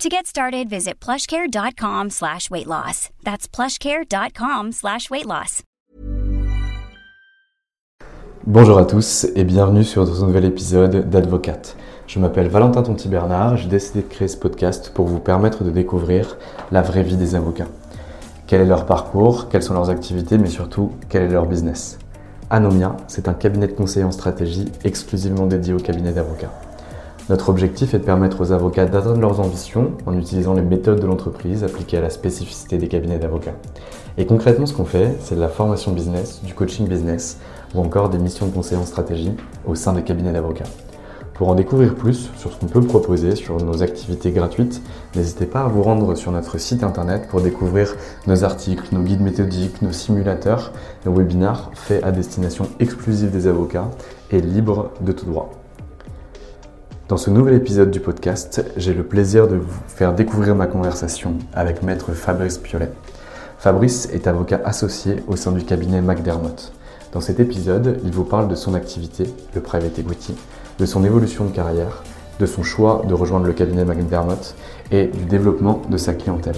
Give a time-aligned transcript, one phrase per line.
[0.00, 3.08] To get started, visit plushcare.com slash weight loss.
[3.24, 5.62] That's plushcare.com slash weight loss.
[8.46, 11.78] Bonjour à tous et bienvenue sur ce nouvel épisode d'Advocate.
[12.06, 15.70] Je m'appelle Valentin Tonti Bernard j'ai décidé de créer ce podcast pour vous permettre de
[15.70, 16.36] découvrir
[16.72, 17.68] la vraie vie des avocats.
[18.46, 21.98] Quel est leur parcours, quelles sont leurs activités, mais surtout quel est leur business?
[22.50, 26.52] Anomia, c'est un cabinet de conseil en stratégie exclusivement dédié au cabinet d'avocats.
[27.28, 31.06] Notre objectif est de permettre aux avocats d'atteindre leurs ambitions en utilisant les méthodes de
[31.06, 33.56] l'entreprise appliquées à la spécificité des cabinets d'avocats.
[34.16, 37.38] Et concrètement, ce qu'on fait, c'est de la formation business, du coaching business
[37.74, 39.32] ou encore des missions de conseil en stratégie
[39.66, 40.68] au sein des cabinets d'avocats.
[41.34, 44.80] Pour en découvrir plus sur ce qu'on peut proposer, sur nos activités gratuites,
[45.16, 47.96] n'hésitez pas à vous rendre sur notre site internet pour découvrir
[48.28, 50.72] nos articles, nos guides méthodiques, nos simulateurs,
[51.04, 53.90] nos webinars faits à destination exclusive des avocats
[54.30, 55.50] et libres de tout droit.
[57.08, 61.34] Dans ce nouvel épisode du podcast, j'ai le plaisir de vous faire découvrir ma conversation
[61.54, 62.90] avec maître Fabrice Piolet.
[63.58, 66.72] Fabrice est avocat associé au sein du cabinet McDermott.
[67.12, 70.34] Dans cet épisode, il vous parle de son activité, le private equity,
[70.80, 72.02] de son évolution de carrière,
[72.40, 74.56] de son choix de rejoindre le cabinet McDermott
[74.90, 76.56] et du développement de sa clientèle.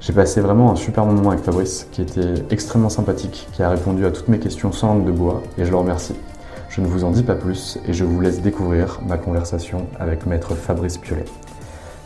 [0.00, 4.04] J'ai passé vraiment un super moment avec Fabrice qui était extrêmement sympathique, qui a répondu
[4.04, 6.16] à toutes mes questions sans langue de bois et je le remercie.
[6.70, 10.24] Je ne vous en dis pas plus et je vous laisse découvrir ma conversation avec
[10.24, 11.24] maître Fabrice Piolet.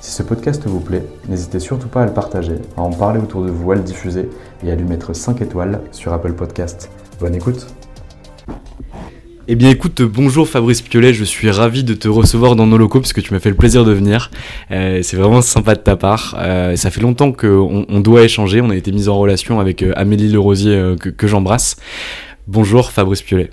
[0.00, 3.44] Si ce podcast vous plaît, n'hésitez surtout pas à le partager, à en parler autour
[3.44, 4.30] de vous, à le diffuser
[4.64, 6.90] et à lui mettre 5 étoiles sur Apple Podcast.
[7.20, 7.66] Bonne écoute
[9.46, 13.00] eh bien écoute, bonjour Fabrice Piolet, je suis ravi de te recevoir dans nos locaux
[13.00, 14.30] parce que tu m'as fait le plaisir de venir.
[14.70, 16.34] Euh, c'est vraiment sympa de ta part.
[16.38, 19.82] Euh, ça fait longtemps qu'on on doit échanger, on a été mis en relation avec
[19.82, 21.76] euh, Amélie Lerosier que, que j'embrasse.
[22.46, 23.50] Bonjour Fabrice Piolet.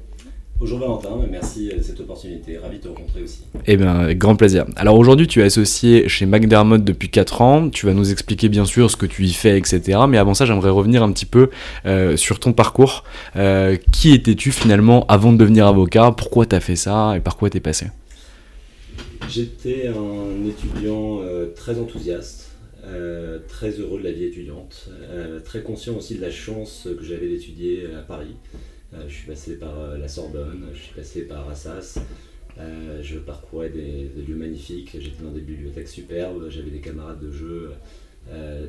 [0.61, 3.39] Bonjour Valentin, merci de cette opportunité, ravi de te rencontrer aussi.
[3.65, 4.67] Eh bien, grand plaisir.
[4.75, 8.65] Alors aujourd'hui, tu es associé chez McDermott depuis 4 ans, tu vas nous expliquer bien
[8.65, 10.01] sûr ce que tu y fais, etc.
[10.07, 11.49] Mais avant ça, j'aimerais revenir un petit peu
[11.87, 13.05] euh, sur ton parcours.
[13.37, 16.13] Euh, qui étais-tu finalement avant de devenir avocat?
[16.15, 17.15] Pourquoi tu as fait ça?
[17.17, 17.87] Et par quoi tu es passé?
[19.31, 22.51] J'étais un étudiant euh, très enthousiaste,
[23.47, 24.89] très heureux de la vie étudiante,
[25.43, 28.35] très conscient aussi de la chance que j'avais d'étudier à Paris.
[28.93, 31.99] Euh, je suis passé par euh, la Sorbonne, je suis passé par Assas.
[32.59, 37.31] Euh, je parcourais des, lieux magnifiques, j'étais dans des bibliothèques superbes, j'avais des camarades de
[37.31, 37.71] jeu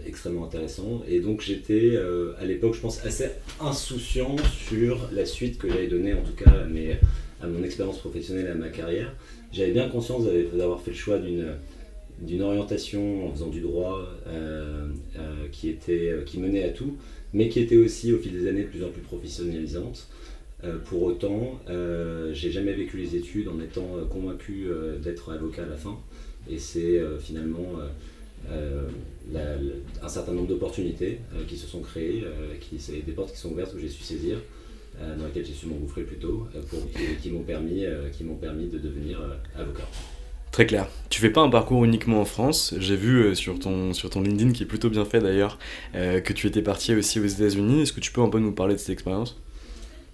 [0.06, 1.02] extrêmement intéressants.
[1.08, 1.98] Et donc j'étais
[2.38, 3.26] à l'époque, je pense, assez
[3.60, 6.50] insouciant sur la suite que j'allais donner, en tout cas
[7.42, 9.14] à, mon expérience professionnelle, à ma carrière.
[9.52, 10.24] J'avais bien conscience
[10.54, 14.08] d'avoir fait le choix d'une orientation en faisant du droit
[15.50, 16.96] qui, était, qui menait à tout,
[17.34, 20.08] mais qui était aussi au fil des années de plus en plus professionnalisante.
[20.64, 24.68] Euh, pour autant, euh, j'ai jamais vécu les études en étant euh, convaincu
[25.02, 25.98] d'être avocat à la fin.
[26.50, 27.78] Et c'est finalement
[28.50, 32.24] un certain nombre d'opportunités qui se sont créées,
[32.60, 34.38] qui, des portes qui sont ouvertes que j'ai su saisir,
[34.98, 36.80] dans lesquelles j'ai su m'engouffrer plutôt, pour,
[37.20, 37.84] qui, m'ont permis,
[38.40, 39.20] permis de devenir
[39.56, 39.86] avocat.
[40.50, 40.88] Très clair.
[41.10, 42.74] Tu fais pas un parcours uniquement en France.
[42.80, 45.60] J'ai vu sur ton, sur ton LinkedIn, qui est plutôt bien fait d'ailleurs,
[45.92, 47.82] que tu étais parti aussi aux États-Unis.
[47.82, 49.40] Est-ce que tu peux un peu nous parler de cette expérience?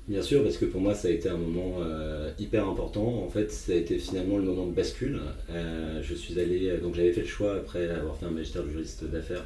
[0.09, 3.23] Bien sûr, parce que pour moi, ça a été un moment euh, hyper important.
[3.23, 5.21] En fait, ça a été finalement le moment de bascule.
[5.51, 8.71] Euh, je suis allé, donc j'avais fait le choix, après avoir fait un magistère de
[8.71, 9.45] juriste d'affaires,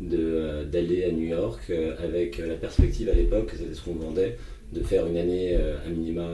[0.00, 4.36] d'aller à New York avec la perspective à l'époque, c'était ce qu'on vendait,
[4.72, 6.28] de faire une année à minima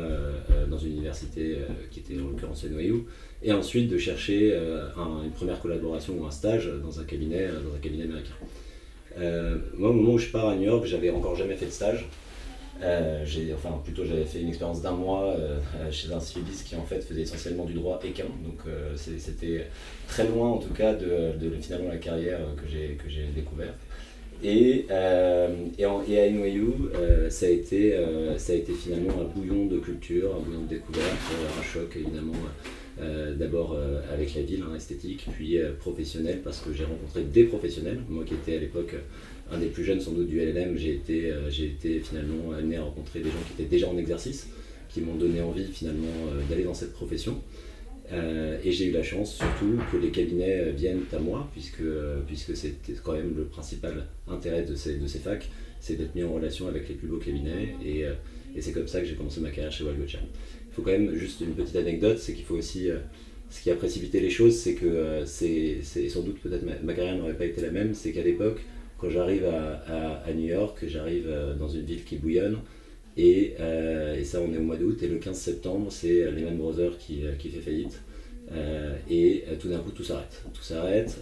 [0.70, 1.58] dans une université
[1.90, 3.04] qui était en l'occurrence NYU,
[3.42, 4.56] et ensuite de chercher
[4.96, 8.34] une première collaboration ou un stage dans un cabinet, dans un cabinet américain.
[9.76, 12.08] moi, au moment où je pars à New York, j'avais encore jamais fait de stage.
[12.82, 15.58] Euh, enfin, plutôt, j'avais fait une expérience d'un mois euh,
[15.90, 18.26] chez un civiliste qui en fait faisait essentiellement du droit équin.
[18.44, 19.66] Donc, euh, c'était
[20.06, 23.78] très loin en tout cas de, finalement la carrière que j'ai découverte.
[24.44, 26.70] Et, et, et, à NYU,
[27.28, 27.96] ça, a été,
[28.36, 31.16] ça a été finalement un bouillon de culture, un bouillon de découverte,
[31.58, 32.34] un choc évidemment.
[33.36, 33.76] d'abord
[34.14, 38.34] avec la ville hein, esthétique, puis professionnel parce que j'ai rencontré des professionnels, moi qui
[38.34, 38.94] étais à l'époque
[39.50, 42.76] un des plus jeunes sans doute du LLM, j'ai été, euh, j'ai été finalement amené
[42.76, 44.48] à rencontrer des gens qui étaient déjà en exercice,
[44.88, 47.40] qui m'ont donné envie finalement euh, d'aller dans cette profession.
[48.10, 51.82] Euh, et j'ai eu la chance surtout que les cabinets viennent à moi, puisque,
[52.26, 55.48] puisque c'était quand même le principal intérêt de ces, facs,
[55.80, 57.74] c'est d'être mis en relation avec les plus beaux cabinets.
[57.84, 58.04] Et,
[58.60, 60.18] c'est comme ça que j'ai commencé ma carrière chez Walgotcha.
[60.70, 62.88] Il faut quand même juste une petite anecdote, c'est qu'il faut aussi...
[63.50, 67.36] ce qui a précipité les choses, c'est que c'est, sans doute peut-être ma carrière n'aurait
[67.36, 68.60] pas été la même, c'est qu'à l'époque,
[68.98, 72.58] quand j'arrive à, New York, j'arrive euh, dans une ville qui bouillonne.
[73.18, 75.02] Euh, et, ça, on est au mois d'août.
[75.02, 78.00] Et le 15 septembre, c'est Lehman Brothers qui, euh, qui fait faillite.
[79.08, 80.42] et tout d'un coup, tout s'arrête.
[80.52, 81.18] Tout s'arrête,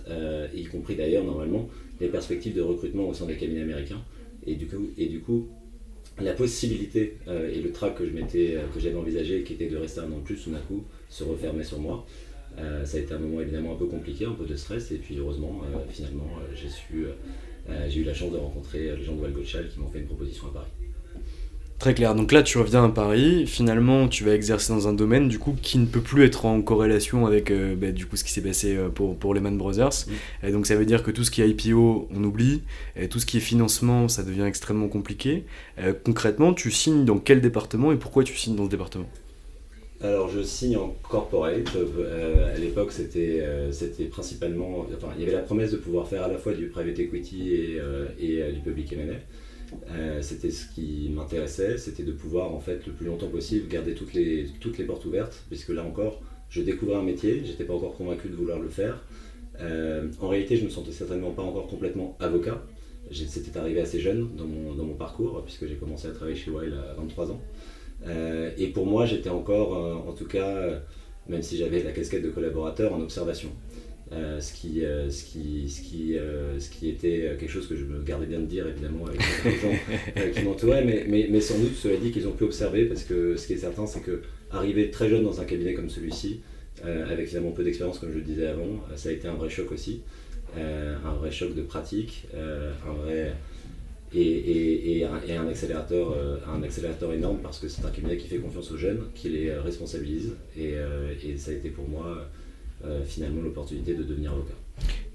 [0.54, 1.68] y compris d'ailleurs, normalement,
[2.00, 4.02] les perspectives de recrutement au sein des cabinets américains.
[4.46, 5.48] Et du coup, et du coup
[6.18, 10.10] la possibilité et le track que je que j'avais envisagé, qui était de rester un
[10.12, 12.06] an de plus, tout d'un coup, se refermait sur moi.
[12.56, 15.18] ça a été un moment évidemment un peu compliqué, un peu de stress, et puis
[15.18, 17.12] heureusement, finalement, j'ai su euh,
[17.88, 20.46] j'ai eu la chance de rencontrer les gens de Walgochal qui m'ont fait une proposition
[20.48, 20.70] à Paris.
[21.78, 22.14] Très clair.
[22.14, 23.46] Donc là, tu reviens à Paris.
[23.46, 26.62] Finalement, tu vas exercer dans un domaine du coup qui ne peut plus être en
[26.62, 30.06] corrélation avec euh, bah, du coup ce qui s'est passé euh, pour, pour Lehman Brothers.
[30.42, 32.62] Et donc ça veut dire que tout ce qui est IPO, on oublie.
[32.96, 35.44] Et tout ce qui est financement, ça devient extrêmement compliqué.
[36.04, 39.06] concrètement, tu signes dans quel département et pourquoi tu signes dans ce département?
[40.02, 41.74] Alors je signe en corporate.
[41.76, 46.08] Euh, à l'époque c'était euh, c'était principalement, enfin il y avait la promesse de pouvoir
[46.08, 50.22] faire à la fois du private equity et, euh, du public M&A.
[50.22, 54.14] c'était ce qui m'intéressait, c'était de pouvoir en fait le plus longtemps possible garder toutes
[54.14, 58.36] les portes ouvertes, puisque là encore je découvrais un métier, j'étais pas encore convaincu de
[58.36, 59.04] vouloir le faire.
[60.20, 62.62] en réalité je me sentais certainement pas encore complètement avocat.
[63.12, 66.50] C'était arrivé assez jeune dans mon, dans mon parcours, puisque j'ai commencé à travailler chez
[66.50, 67.40] Wild à 23 ans.
[68.04, 70.78] Euh, et pour moi, j'étais encore, euh, en tout cas, euh,
[71.28, 73.50] même si j'avais la casquette de collaborateur, en observation.
[74.12, 76.16] ce, qui, ce, qui, ce, qui,
[76.58, 79.58] ce qui était quelque chose que je me gardais bien de dire évidemment avec les
[79.58, 83.02] gens qui m'entouraient, mais, mais, mais, sans doute cela dit qu'ils ont pu observer parce
[83.02, 84.22] que ce qui est certain c'est que
[84.52, 86.40] arriver très jeune dans un cabinet comme celui-ci,
[86.84, 89.72] avec finalement peu d'expérience comme je le disais avant, ça a été un vrai choc
[89.72, 90.02] aussi,
[90.56, 93.32] un vrai choc de pratique, un vrai
[94.16, 98.70] et, un, accélérateur, euh, un accélérateur énorme parce que c'est un cabinet qui fait confiance
[98.70, 100.32] aux jeunes, qui les responsabilise.
[100.56, 102.28] Et, euh, ça a été pour moi
[102.84, 104.54] euh, finalement l'opportunité de devenir avocat.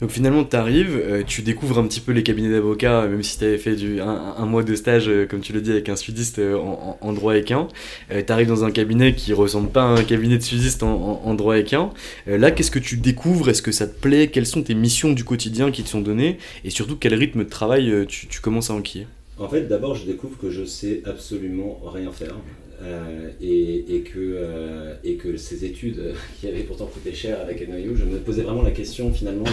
[0.02, 3.38] Donc finalement, tu arrives, euh, tu découvres un petit peu les cabinets d'avocats, même si
[3.38, 5.96] tu avais fait du, un, mois de stage, euh, comme tu le dis, avec un
[5.96, 7.68] sudiste euh, en, droit équin.
[8.10, 11.58] tu arrives dans un cabinet qui ressemble pas à un cabinet de sudiste en, droit
[11.58, 11.92] équin.
[12.26, 13.50] là, qu'est-ce que tu découvres?
[13.50, 14.28] Est-ce que ça te plaît?
[14.28, 16.40] Quelles sont tes missions du quotidien qui te sont données?
[16.64, 19.06] Et surtout, quel rythme de travail tu, tu commences à enquiller?
[19.38, 22.36] En fait, d'abord, je découvre que je sais absolument rien faire.
[22.84, 27.96] Euh, et, que, euh, et que ces études qui avaient pourtant coûté cher avec NYU,
[27.96, 29.46] je me posais vraiment la question finalement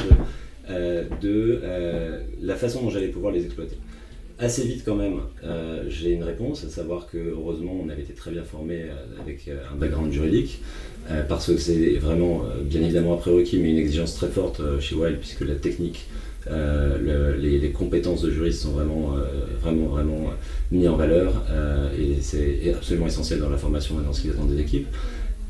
[0.68, 3.76] de, euh, la façon dont j'allais pouvoir les exploiter.
[4.38, 5.18] Assez vite quand même,
[5.88, 8.84] j'ai une réponse, à savoir que heureusement on avait été très bien formé
[9.20, 10.60] avec un background juridique,
[11.28, 15.18] parce que c'est vraiment bien évidemment un prérequis, mais une exigence très forte chez Wild,
[15.18, 16.06] puisque la technique
[16.50, 19.24] euh, les, compétences de juriste sont vraiment, euh,
[19.60, 21.44] vraiment, vraiment euh, mises en valeur
[21.98, 24.86] et c'est absolument essentiel dans la formation et dans ce qui attend des équipes.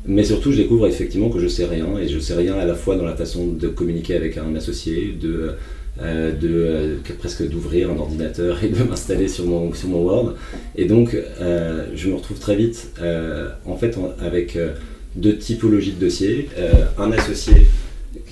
[0.05, 2.75] Mais surtout, je découvre effectivement que je sais rien et je sais rien à la
[2.75, 5.55] fois dans la façon de communiquer avec un associé, de
[7.17, 10.35] presque d'ouvrir un ordinateur et de m'installer sur mon, sur mon Word.
[10.75, 12.91] Et donc, je me retrouve très vite
[13.65, 14.57] en fait avec
[15.15, 16.49] deux typologies de dossiers.
[16.97, 17.53] un associé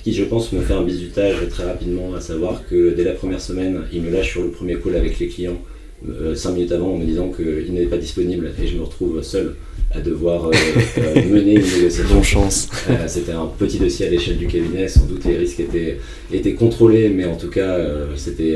[0.07, 3.41] qui je pense me fait un bisutage très rapidement, à savoir que dès la première
[3.41, 5.61] semaine, il me lâche sur le premier call avec les clients,
[6.07, 9.21] euh, cinq minutes avant, en me disant qu'il n'était pas disponible et je me retrouve
[9.21, 9.55] seul
[9.91, 10.51] à devoir euh,
[10.99, 12.23] euh, mener une négociation.
[12.23, 12.69] chance.
[13.07, 15.97] C'était un petit dossier à l'échelle du cabinet, sans doute les risques étaient,
[16.31, 17.77] étaient contrôlés, mais en tout cas,
[18.15, 18.55] c'était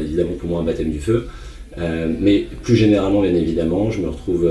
[0.00, 1.26] évidemment pour moi un baptême du feu.
[1.76, 4.48] mais plus généralement, bien évidemment, je me retrouve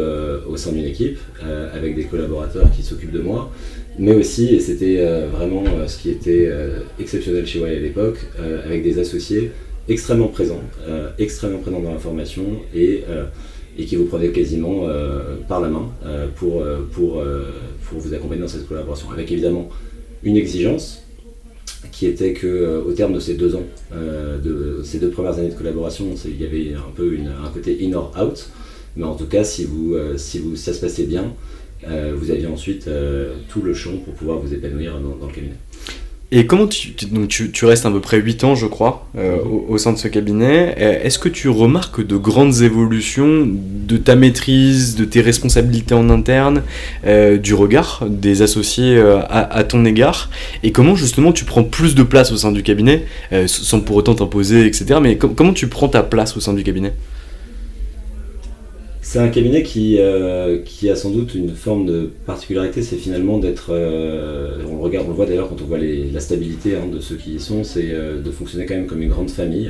[0.50, 1.18] au sein d'une équipe
[1.74, 3.50] avec des collaborateurs qui s'occupent de moi,
[4.00, 7.80] mais aussi, et c'était euh, vraiment euh, ce qui était euh, exceptionnel chez Way à
[7.80, 8.20] l'époque,
[8.66, 9.52] avec des associés
[9.90, 10.62] extrêmement présent,
[11.18, 12.44] extrêmement présent dans la formation
[12.74, 13.04] et,
[13.78, 14.86] et qui vous prenait quasiment
[15.50, 15.90] par la main
[16.36, 17.24] pour, pour,
[17.90, 19.10] pour vous accompagner dans cette collaboration.
[19.12, 19.70] Avec évidemment
[20.24, 21.02] une exigence
[21.92, 25.56] qui était que au terme de ces deux ans, de ces deux premières années de
[25.56, 28.50] collaboration, il y avait un peu un côté in or out.
[28.96, 31.34] Mais en tout cas, si, vous, si vous, ça se passait bien,
[31.88, 35.56] vous aviez ensuite euh, tout le champ pour pouvoir vous épanouir dans, le cabinet.
[36.34, 39.78] Et comment tu, donc tu, restes à peu près 8 ans, je crois, euh, au,
[39.78, 40.74] sein de ce cabinet.
[40.78, 46.64] Est-ce que tu remarques de grandes évolutions de ta maîtrise, de tes responsabilités en interne,
[47.04, 48.98] du regard des associés
[49.30, 50.30] à, ton égard?
[50.64, 53.06] Et comment justement tu prends plus de place au sein du cabinet,
[53.48, 55.02] sans pour autant t'imposer, etc.
[55.02, 56.94] Mais comment tu prends ta place au sein du cabinet?
[59.12, 63.40] C'est un cabinet qui, euh, qui a sans doute une forme de particularité, c'est finalement
[63.40, 66.88] d'être, euh, on le regarde, on le voit d'ailleurs quand on voit la stabilité hein,
[66.90, 69.70] de ceux qui y sont, c'est euh, de fonctionner quand même comme une grande famille.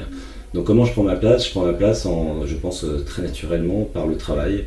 [0.54, 1.48] Donc comment je prends ma place?
[1.48, 4.66] Je prends ma place, en, je pense très naturellement, par le travail,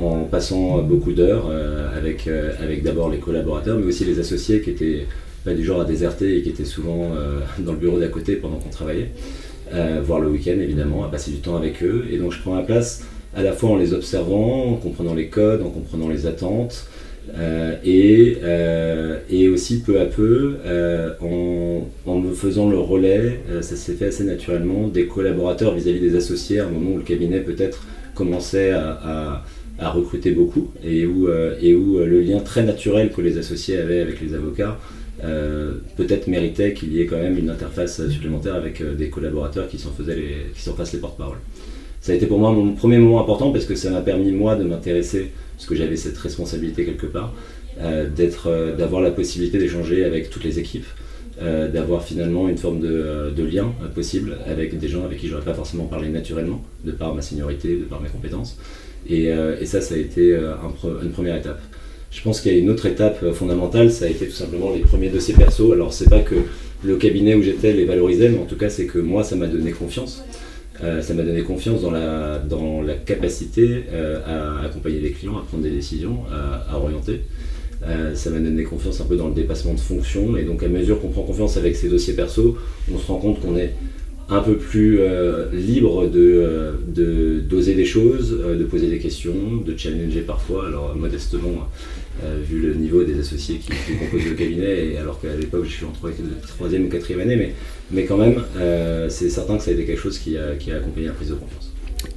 [0.00, 1.50] en passant beaucoup d'heures
[1.94, 2.26] avec,
[2.62, 5.06] avec d'abord les collaborateurs, mais aussi les associés qui étaient
[5.44, 7.10] pas du genre à déserter et qui étaient souvent
[7.58, 9.10] dans le bureau d'à côté pendant qu'on travaillait,
[10.02, 12.06] voire le week-end évidemment, à passer du temps avec eux.
[12.10, 13.04] Et donc je prends ma place
[13.38, 16.88] à la fois en les observant, en comprenant les codes, en comprenant les attentes,
[17.38, 23.76] euh, et, euh, et, aussi peu à peu, euh, en, me faisant le relais, ça
[23.76, 27.38] s'est fait assez naturellement, des collaborateurs vis-à-vis des associés, à un moment où le cabinet
[27.38, 27.84] peut-être
[28.16, 29.44] commençait à,
[29.78, 34.34] à, recruter beaucoup, et où, le lien très naturel que les associés avaient avec les
[34.34, 34.78] avocats
[35.96, 39.90] peut-être méritait qu'il y ait quand même une interface supplémentaire avec des collaborateurs qui s'en
[39.90, 41.38] qui s'en fassent les porte-parole
[42.00, 44.56] ça a été pour moi mon premier moment important parce que ça m'a permis moi
[44.56, 47.34] de m'intéresser, parce que j'avais cette responsabilité quelque part,
[47.80, 50.86] euh, d'être, euh, d'avoir la possibilité d'échanger avec toutes les équipes,
[51.40, 55.54] euh, d'avoir finalement une forme de, lien possible avec des gens avec qui j'aurais pas
[55.54, 58.58] forcément parlé naturellement, de par ma seniorité, de par mes compétences.
[59.08, 60.36] Et, et ça, ça a été
[61.02, 61.60] une première étape.
[62.10, 64.80] Je pense qu'il y a une autre étape fondamentale, ça a été tout simplement les
[64.80, 65.72] premiers dossiers perso.
[65.72, 66.34] Alors c'est pas que
[66.82, 69.46] le cabinet où j'étais les valorisait, mais en tout cas c'est que moi ça m'a
[69.46, 70.24] donné confiance.
[70.84, 75.36] Euh, ça m'a donné confiance dans la, dans la capacité euh, à accompagner les clients,
[75.36, 77.22] à prendre des décisions, à, orienter.
[77.86, 80.36] Euh, ça m'a donné confiance un peu dans le dépassement de fonction.
[80.36, 82.56] Et donc, à mesure qu'on prend confiance avec ces dossiers perso,
[82.92, 83.74] on se rend compte qu'on est
[84.30, 85.00] un peu plus
[85.54, 89.32] libre de, d'oser des choses, de poser des questions,
[89.64, 90.66] de challenger parfois.
[90.66, 91.66] Alors, modestement,
[92.42, 95.84] vu le niveau des associés qui, composent le cabinet, et alors qu'à l'époque, je suis
[95.84, 97.54] en troisième ou quatrième année, mais
[97.90, 101.06] mais quand même, euh, c'est certain que ça a été quelque chose qui a, accompagné
[101.06, 101.72] la prise de confiance.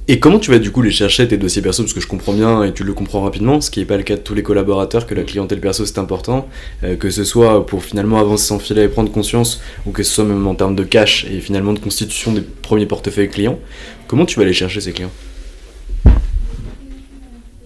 [0.06, 1.82] Et comment tu vas du coup les chercher tes dossiers perso?
[1.82, 4.02] Parce que je comprends bien et tu le comprends rapidement, ce qui n'est pas le
[4.02, 6.48] cas de tous les collaborateurs, que la clientèle perso c'est important,
[6.84, 10.12] euh, que ce soit pour finalement avancer sans filet et prendre conscience, ou que ce
[10.12, 13.58] soit même en termes de cash et finalement de constitution des premiers portefeuilles clients.
[14.06, 15.10] Comment tu vas aller chercher ces clients?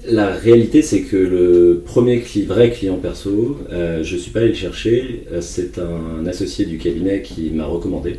[0.08, 4.48] La réalité, c'est que le premier vrai client perso, euh, je ne suis pas allé
[4.48, 5.24] le chercher.
[5.32, 8.16] Euh, c'est un associé du cabinet qui m'a recommandé.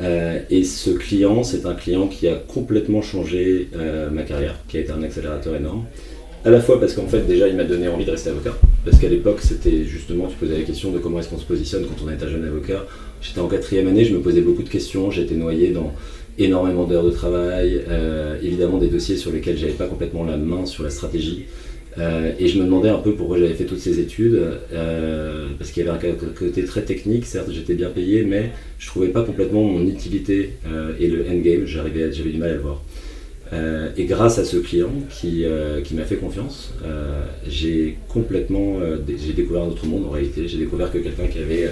[0.00, 3.68] Euh, et ce client, c'est un client qui a complètement changé
[4.12, 5.84] ma carrière, qui a été un accélérateur énorme.
[6.44, 8.56] À la fois parce qu'en fait, déjà, il m'a donné envie de rester avocat.
[8.84, 11.84] Parce qu'à l'époque, c'était justement, tu posais la question de comment est-ce qu'on se positionne
[11.84, 12.84] quand on est un jeune avocat.
[13.20, 15.10] J'étais en quatrième année, je me posais beaucoup de questions.
[15.12, 15.92] J'étais noyé dans
[16.38, 20.66] énormément d'heures de travail, euh, évidemment des dossiers sur lesquels j'avais pas complètement la main
[20.66, 21.44] sur la stratégie.
[21.98, 24.40] Euh, et je me demandais un peu pourquoi j'avais fait toutes ces études,
[24.72, 28.86] euh, parce qu'il y avait un côté très technique, certes j'étais bien payé, mais je
[28.86, 30.52] trouvais pas complètement mon utilité
[30.98, 32.82] et le endgame, j'avais du mal à le voir.
[33.98, 35.44] et grâce à ce client qui,
[35.84, 36.72] qui m'a fait confiance,
[37.46, 40.48] j'ai complètement j'ai découvert un autre monde en réalité.
[40.48, 41.68] J'ai découvert que quelqu'un qui avait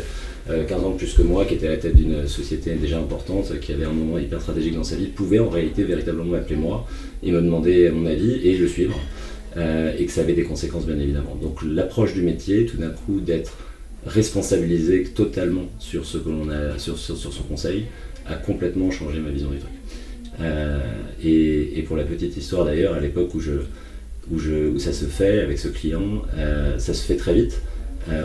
[0.69, 2.99] 15 euh, ans de plus que moi, qui était à la tête d'une société déjà
[2.99, 6.57] importante, qui avait un moment hyper stratégique dans sa vie, pouvait en réalité véritablement m'appeler
[6.57, 6.87] moi
[7.23, 8.99] et me demander mon avis et le suivre.
[9.57, 11.37] Euh, et que ça avait des conséquences bien évidemment.
[11.41, 13.57] Donc l'approche du métier, tout d'un coup d'être
[14.07, 17.87] responsabilisé totalement sur ce que l'on a, sur, sur, son conseil,
[18.27, 19.73] a complètement changé ma vision du truc.
[20.41, 20.79] Euh,
[21.25, 23.53] et, pour la petite histoire d'ailleurs, à l'époque où, je,
[24.31, 26.23] où, je, où ça se fait avec ce client,
[26.79, 27.61] ça se fait très vite.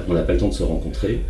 [0.08, 1.22] on n'a pas le temps de se rencontrer.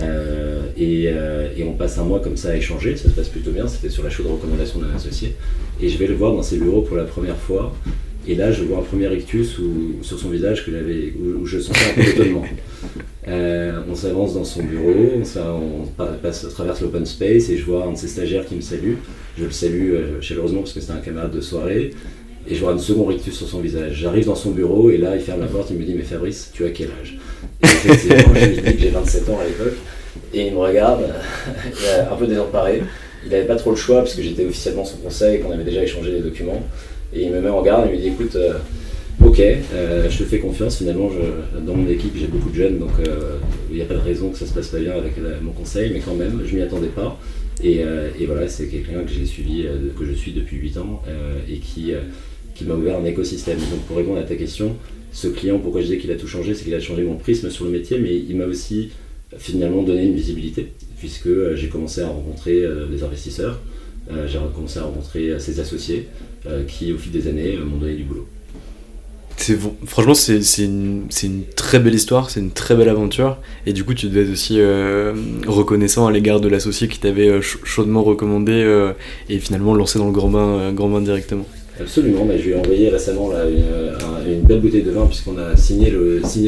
[0.00, 3.50] Euh, euh, et, on passe un mois comme ça à échanger, ça se passe plutôt
[3.50, 5.36] bien, c'était sur la chaude recommandation d'un associé.
[5.80, 7.74] Et je vais le voir dans ses bureaux pour la première fois,
[8.26, 9.58] et là je vois un premier rictus
[10.02, 12.44] sur son visage que où, où, je sentais un peu d'étonnement.
[13.28, 17.92] Euh, on s'avance dans son bureau, on, passe, traverse l'open space et je vois un
[17.92, 18.94] de ses stagiaires qui me salue.
[19.38, 21.92] Je le salue chaleureusement parce que c'était un camarade de soirée.
[22.48, 23.94] Et je vois un second rictus sur son visage.
[23.94, 26.50] J'arrive dans son bureau et là il ferme la porte, il me dit Mais Fabrice,
[26.52, 27.18] tu as quel âge?
[27.62, 29.76] Que j'ai 27 ans à l'époque.
[30.34, 31.04] Et il me regarde,
[32.10, 32.82] un peu désemparé.
[33.24, 35.82] il n'avait pas trop le choix parce que j'étais officiellement son conseil, qu'on avait déjà
[35.82, 36.62] échangé les documents.
[37.14, 38.36] Et il me met en garde, il me dit écoute,
[39.24, 41.10] ok, je te fais confiance, finalement
[41.64, 42.90] dans mon équipe j'ai beaucoup de jeunes, donc
[43.70, 45.90] il n'y a pas de raison que ça se passe pas bien avec mon conseil,
[45.92, 47.18] mais quand même, je m'y attendais pas.
[47.62, 47.84] Et,
[48.26, 49.66] voilà, c'est quelqu'un que j'ai suivi,
[49.98, 51.02] que je suis depuis 8 ans
[51.48, 51.92] et qui,
[52.54, 53.58] qui m'a ouvert un écosystème.
[53.58, 54.76] Donc pour répondre à ta question,
[55.12, 57.50] ce client, pourquoi je dis qu'il a tout changé, c'est qu'il a changé mon prisme
[57.50, 58.90] sur le métier, mais il m'a aussi
[59.38, 63.60] finalement donné une visibilité, puisque euh, j'ai commencé à rencontrer euh, des investisseurs,
[64.10, 66.08] euh, j'ai commencé à rencontrer ses associés,
[66.66, 68.26] qui au fil des années m'ont donné du boulot.
[69.86, 71.06] Franchement, c'est une,
[71.54, 73.38] très belle histoire, c'est une très belle aventure.
[73.64, 74.60] Et du coup, tu devais être aussi
[75.46, 78.92] reconnaissant à l'égard de l'associé qui t'avait chaudement recommandé
[79.28, 81.46] et finalement lancé dans le grand bain directement.
[81.80, 83.30] Absolument, mais je lui ai envoyé récemment
[84.26, 85.90] une, belle bouteille de vin puisqu'on a signé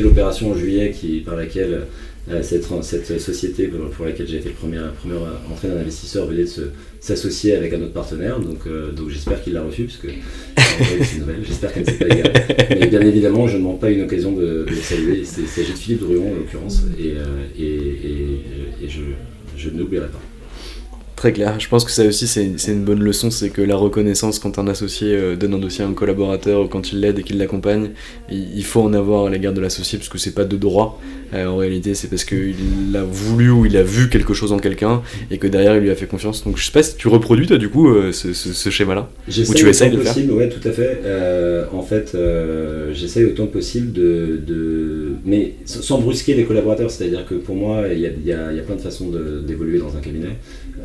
[0.02, 1.87] l'opération en juillet qui, par laquelle
[2.31, 5.19] euh, cette, cette, société pour laquelle j'ai été le premier, premier
[5.50, 8.40] entrée d'un investisseur venait de s'associer avec un autre partenaire.
[8.40, 11.43] Donc, euh, donc j'espère qu'il l'a reçu c'est une nouvelle.
[11.47, 12.33] J'espère qu'elle ne s'est pas égarée.
[12.71, 15.19] Mais bien évidemment, je ne manque pas une occasion de, le saluer.
[15.19, 17.25] Il s'agit de Philippe Druon en l'occurrence euh,
[17.59, 19.00] et, et je,
[19.57, 20.21] je n'oublierai pas.
[21.25, 21.59] Très clair.
[21.59, 24.69] Je pense que ça aussi, c'est une bonne leçon, c'est que la reconnaissance quand un
[24.69, 27.93] associé euh, donne un dossier à un collaborateur ou quand il l'aide et qu'il l'accompagne,
[28.31, 31.00] il faut en avoir à l'égard de l'associé parce que c'est pas de droit.
[31.33, 34.59] Euh, en réalité, c'est parce qu'il a voulu ou il a vu quelque chose en
[34.59, 35.00] quelqu'un
[35.31, 36.45] et que derrière il lui a fait confiance.
[36.45, 39.09] Donc je sais pas si tu reproduis toi du coup euh, ce, schéma-là?
[39.26, 40.37] Ou tu essayes de possible, faire?
[40.37, 41.00] Ouais, tout à fait.
[41.73, 42.14] en fait,
[42.93, 46.90] j'essaye autant que possible de, de, mais sans brusquer les collaborateurs.
[46.90, 49.11] C'est-à-dire que pour moi, il y a, plein de façons
[49.47, 50.37] d'évoluer dans un cabinet.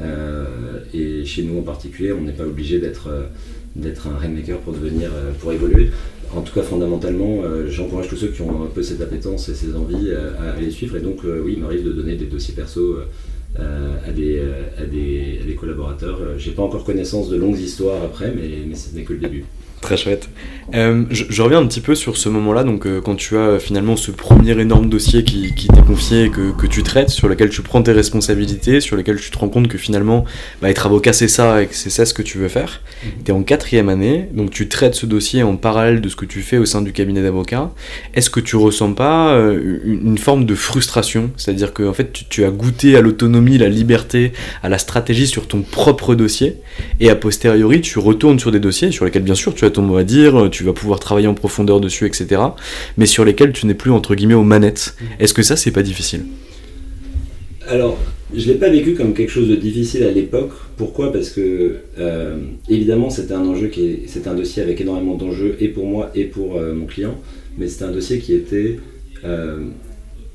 [0.02, 0.46] Euh,
[0.94, 5.10] et chez nous en particulier, on n'est pas obligé d'être euh, un rainmaker pour devenir,
[5.14, 5.90] euh, pour évoluer.
[6.34, 9.76] En tout cas, fondamentalement, j'encourage tous ceux qui ont un peu cette appétence et ces
[9.76, 10.96] envies à, les suivre.
[10.96, 12.98] Et donc, oui, il m'arrive de donner des dossiers perso
[13.58, 16.20] à, des, à, à collaborateurs.
[16.38, 19.46] J'ai pas encore connaissance de longues histoires après, mais ce n'est que le début.
[19.82, 20.30] Très chouette.
[20.76, 23.96] Euh, je, reviens un petit peu sur ce moment-là, donc euh, quand tu as finalement
[23.96, 27.82] ce premier énorme dossier qui, t'est confié, que, que, tu traites, sur lequel tu prends
[27.82, 30.26] tes responsabilités, sur lequel tu te rends compte que finalement
[30.62, 32.82] bah, être avocat c'est ça et que c'est ça ce que tu veux faire.
[33.04, 33.12] Mhm.
[33.26, 36.26] Tu es en quatrième année, donc tu traites ce dossier en parallèle de ce que
[36.26, 37.72] tu fais au sein du cabinet d'avocat.
[38.14, 41.32] Est-ce que tu ressens pas euh, une, forme de frustration?
[41.38, 45.26] C'est-à-dire que en fait tu, tu as goûté à l'autonomie, la liberté, à la stratégie
[45.26, 46.58] sur ton propre dossier,
[47.00, 49.82] et a posteriori tu retournes sur des dossiers sur lesquels bien sûr tu as ton
[49.82, 52.42] mot à dire, tu vas pouvoir travailler en profondeur dessus, etc.
[52.98, 54.96] Mais sur lesquels tu n'es plus entre guillemets aux manettes.
[55.00, 55.06] Mm.
[55.20, 56.26] Est-ce que ça, c'est pas difficile?
[57.68, 57.98] Alors,
[58.34, 60.52] je l'ai pas vécu comme quelque chose de difficile à l'époque.
[60.78, 61.12] Pourquoi?
[61.12, 65.56] Parce que euh, évidemment, c'était un enjeu qui est, c'était un dossier avec énormément d'enjeux
[65.60, 67.16] et pour moi et pour euh, mon client,
[67.58, 68.78] mais c'était un dossier qui était
[69.26, 69.66] euh,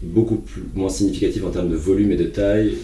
[0.03, 2.75] beaucoup plus, moins significatif en termes de volume et de taille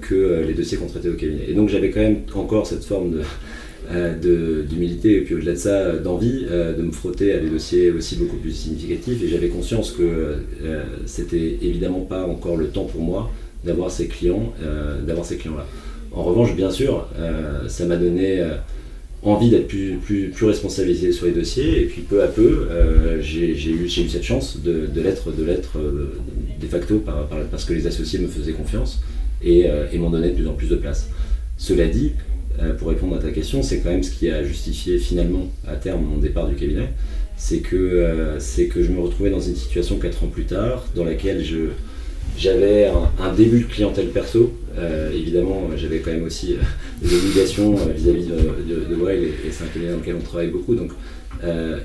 [0.00, 1.44] que les dossiers qu'on traitait au cabinet.
[1.48, 3.20] Et donc j'avais quand même encore cette forme de,
[3.90, 7.90] euh, d'humilité et puis au-delà de ça d'envie euh, de me frotter à des dossiers
[7.90, 9.22] aussi beaucoup plus significatifs.
[9.22, 13.30] Et j'avais conscience que euh, c'était évidemment pas encore le temps pour moi
[13.64, 14.52] d'avoir ces clients
[15.04, 15.66] d'avoir ces clients là
[16.12, 17.08] en revanche bien sûr
[17.66, 18.40] ça m'a donné
[19.24, 21.82] envie d'être plus, plus, plus, responsabilisé sur les dossiers.
[21.82, 22.68] Et puis peu à peu
[23.20, 28.20] j'ai eu, eu, cette chance de, de l'être de facto par, parce que les associés
[28.20, 29.02] me faisaient confiance
[29.42, 31.08] et, et m'ont donné de plus en plus de place.
[31.56, 32.12] Cela dit
[32.60, 35.76] euh, pour répondre à ta question, c'est quand même ce qui a justifié finalement à
[35.76, 36.90] terme mon départ du cabinet.
[37.36, 38.38] C'est que, euh,
[38.70, 41.68] que je me retrouvais dans une situation 4 ans plus tard dans laquelle je,
[42.36, 42.90] j'avais
[43.20, 44.52] un, début de clientèle perso.
[44.76, 46.56] Euh, évidemment, j'avais quand même aussi
[47.00, 50.74] des obligations vis-à-vis de, de, et, c'est un cabinet dans lequel on travaille beaucoup.
[50.74, 50.90] Donc,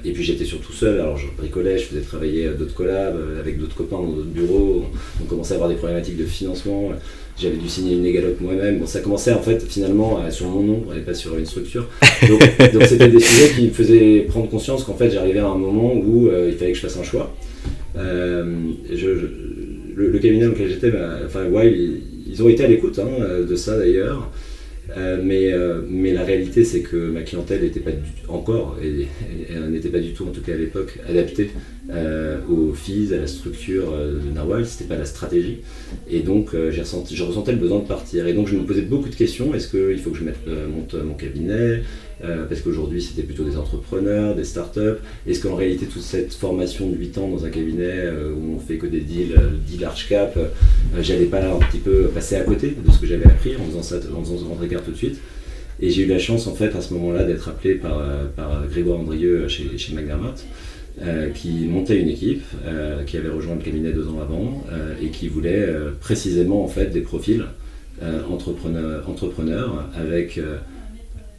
[0.03, 3.75] et puis j'étais surtout seul, alors je bricolais, je faisais travailler d'autres collabs avec d'autres
[3.75, 4.85] copains dans d'autres bureaux.
[5.21, 6.93] On commençait à avoir des problématiques de financement
[7.39, 8.79] j'avais dû signer une égalope moi-même.
[8.79, 11.87] Bon, ça commençait en fait finalement sur mon nom et pas sur une structure.
[12.73, 15.93] Donc, c'était des sujets qui me faisaient prendre conscience qu'en fait j'arrivais à un moment
[15.93, 17.35] où euh, il fallait que je fasse un choix.
[17.97, 18.45] Euh,
[18.91, 19.09] je,
[19.95, 21.73] le, cabinet dans lequel j'étais, bah, enfin, ouais,
[22.27, 24.29] ils, ont été à l'écoute hein, de ça d'ailleurs.
[24.97, 27.91] Euh, mais, euh, mais la réalité, c'est que ma clientèle n'était pas
[28.27, 29.07] encore, et,
[29.69, 31.49] n'était pas du tout, en tout cas à l'époque, adaptée
[31.89, 35.59] euh, aux fees, à la structure de Narwhal, c'était pas la stratégie.
[36.09, 38.27] Et donc, j'ai ressenti, je ressentais le besoin de partir.
[38.27, 39.53] Et donc, je me posais beaucoup de questions.
[39.53, 41.81] Est-ce qu'il faut que je mette, monte mon cabinet
[42.23, 44.97] euh, parce qu'aujourd'hui c'était plutôt des entrepreneurs, des startups.
[45.27, 48.59] Est-ce qu'en réalité toute cette formation de 8 ans dans un cabinet euh, où on
[48.59, 50.37] fait que des deals, euh, deals large cap,
[51.01, 53.83] j'allais pas un petit peu passer à côté de ce que j'avais appris en faisant
[53.83, 55.19] ça, en faisant ce grand écart tout de suite.
[55.81, 58.01] Et j'ai eu la chance en fait à ce moment-là d'être appelé par,
[58.37, 60.45] par Grégoire Andrieux chez, chez McDermott.
[61.33, 62.43] Qui montait une équipe,
[63.07, 64.63] qui avait rejoint le cabinet deux ans avant
[65.01, 65.67] et qui voulait
[65.99, 67.43] précisément en fait des profils
[68.29, 70.39] entrepreneur, entrepreneur avec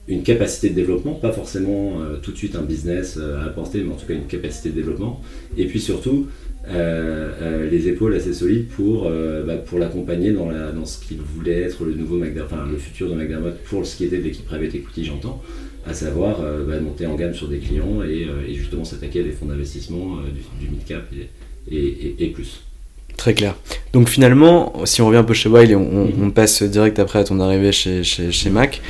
[0.07, 3.97] une capacité de développement, pas forcément tout de suite un business à apporter, mais en
[3.97, 5.23] tout cas une capacité de développement.
[5.57, 6.27] Et puis surtout,
[6.69, 9.11] les épaules assez solides pour,
[9.47, 13.09] bah, pour l'accompagner dans, dans ce qu'il voulait être le nouveau McDermott, enfin le futur
[13.09, 15.43] de McDermott pour ce qui était de l'équipe private equity, j'entends
[15.87, 19.23] à savoir euh, bah, monter en gamme sur des clients et, euh, justement s'attaquer à
[19.23, 21.05] des fonds d'investissement euh, du, mid-cap
[21.71, 22.63] et, plus.
[23.17, 23.55] Très clair.
[23.93, 26.33] Donc finalement, si on revient un peu chez Wild et on, mm-hmm.
[26.33, 28.81] passe direct après à ton arrivée chez, chez, chez Mac,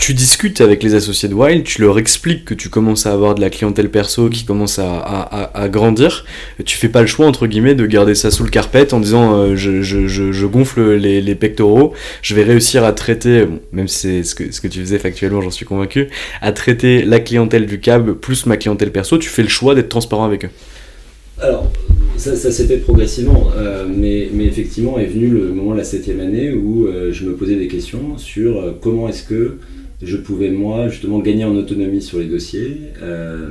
[0.00, 3.34] tu discutes avec les associés de Wild, tu leur expliques que tu commences à avoir
[3.34, 6.24] de la clientèle perso qui commence à, grandir.
[6.64, 9.34] Tu fais pas le choix, entre guillemets, de garder ça sous le carpet en disant
[9.34, 14.50] euh, je, gonfle les, pectoraux, je vais réussir à traiter, même si c'est ce que,
[14.50, 16.08] ce que tu faisais factuellement, j'en suis convaincu,
[16.40, 19.18] à traiter la clientèle du CAB plus ma clientèle perso.
[19.18, 20.50] Tu fais le choix d'être transparent avec eux.
[21.42, 21.70] Alors,
[22.16, 26.52] ça, s'est fait progressivement, euh, mais, effectivement est venu le moment de la septième année
[26.52, 29.58] où euh, je me posais des questions sur comment est-ce que
[30.02, 32.78] je pouvais moi justement gagner en autonomie sur les dossiers.
[33.02, 33.48] Euh,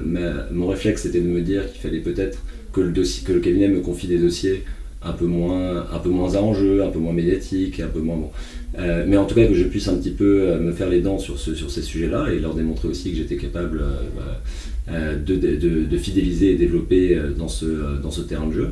[0.52, 3.68] mon réflexe était de me dire qu'il fallait peut-être que le, dossier, que le cabinet
[3.68, 4.64] me confie des dossiers
[5.02, 8.18] un peu moins, un peu moins à enjeu, un peu moins médiatiques, un peu moins
[8.18, 8.32] bon.
[8.78, 11.02] Euh, mais en tout cas que je puisse un petit peu euh, me faire les
[11.02, 13.82] dents sur, ce, sur ces sujets-là et leur démontrer aussi que j'étais capable
[14.16, 18.70] bah, de, fidéliser et développer dans ce, terrain de jeu.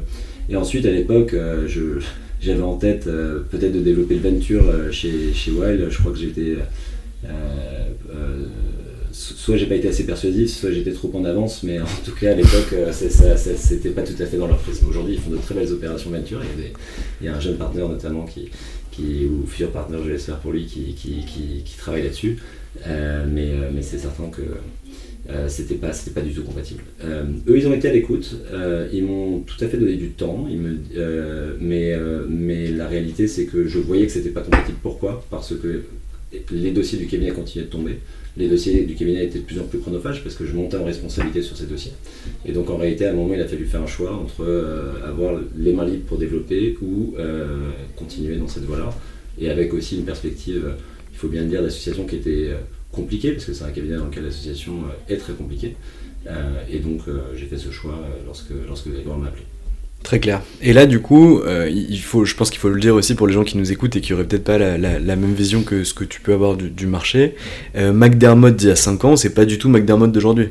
[0.50, 1.36] Et ensuite à l'époque,
[2.42, 5.88] j'avais en tête peut-être de développer le venture chez, chez Wild.
[5.90, 6.58] Je crois que j'étais
[9.18, 12.32] soit j'ai pas été assez persuasif, soit j'étais trop en avance, mais en tout cas
[12.32, 14.88] à l'époque euh, c'était pas tout à fait dans leur prisme.
[14.90, 16.42] Aujourd'hui ils font de très belles opérations venture,
[17.22, 18.50] il y a, un jeune partenaire notamment qui,
[19.26, 22.38] ou futur partenaire je l'espère pour lui qui, qui, travaille là-dessus,
[22.86, 24.42] mais, c'est certain que
[25.48, 26.84] c'était pas, du tout compatible.
[27.04, 28.36] eux ils ont été à l'écoute,
[28.94, 30.48] ils m'ont tout à fait donné du temps,
[31.60, 31.96] mais,
[32.30, 34.78] mais la réalité c'est que je voyais que c'était pas compatible.
[34.82, 35.26] Pourquoi?
[35.30, 35.84] Parce que
[36.52, 38.00] les dossiers du cabinet continuaient de tomber.
[38.36, 40.84] Les dossiers du cabinet étaient de plus en plus chronophages parce que je montais en
[40.84, 41.94] responsabilité sur ces dossiers.
[42.46, 44.94] Et donc en réalité, à un moment, il a fallu faire un choix entre euh,
[45.08, 48.94] avoir les mains libres pour développer ou euh, continuer dans cette voie-là.
[49.40, 50.74] Et avec aussi une perspective, euh,
[51.12, 52.52] il faut bien le dire, d'association qui était
[52.92, 55.76] compliquée, parce que c'est un cabinet dans lequel l'association est très compliquée.
[56.72, 57.02] et donc
[57.36, 59.44] j'ai fait ce choix lorsque, lorsque Grégoire m'a appelé.
[60.04, 60.42] Très clair.
[60.62, 63.28] Et là, du coup, euh, il faut, je pense qu'il faut le dire aussi pour
[63.28, 65.94] les gens qui nous écoutent et qui auraient peut-être pas la, même vision que ce
[65.94, 67.36] que tu peux avoir du, marché.
[67.76, 70.50] Euh, McDermott d'il y a 5 ans, c'est pas du tout McDermott d'aujourd'hui.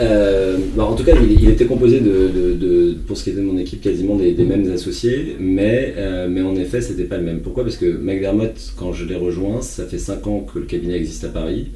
[0.00, 3.58] Euh, bah, en tout cas, il, était composé de, pour ce qui était de mon
[3.58, 5.94] équipe, quasiment des, mêmes associés, mais,
[6.30, 7.40] mais en effet, c'était pas le même.
[7.40, 7.64] Pourquoi?
[7.64, 11.24] Parce que McDermott, quand je l'ai rejoint, ça fait 5 ans que le cabinet existe
[11.24, 11.72] à Paris.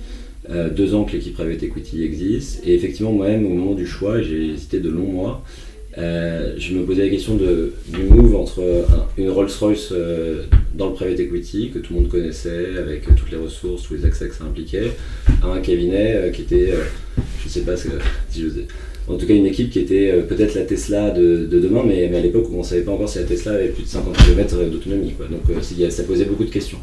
[0.74, 4.52] deux ans que l'équipe Private Equity existe, et effectivement, moi-même, au moment du choix, j'ai
[4.54, 5.44] hésité de longs mois,
[5.98, 8.62] euh, je me posais la question de, du move entre
[9.18, 13.36] une Rolls-Royce euh, dans le private equity que tout le monde connaissait avec toutes les
[13.36, 14.92] ressources, tous les accès que ça impliquait,
[15.42, 16.72] à un cabinet euh, qui était,
[17.40, 17.88] je ne sais pas si
[18.34, 18.46] je
[19.08, 22.46] en tout cas une équipe qui était peut-être la Tesla de, demain, mais, à l'époque
[22.52, 25.12] on ne savait pas encore si la Tesla avait plus de 50 km d'autonomie.
[25.28, 26.78] Donc ça posait beaucoup de questions.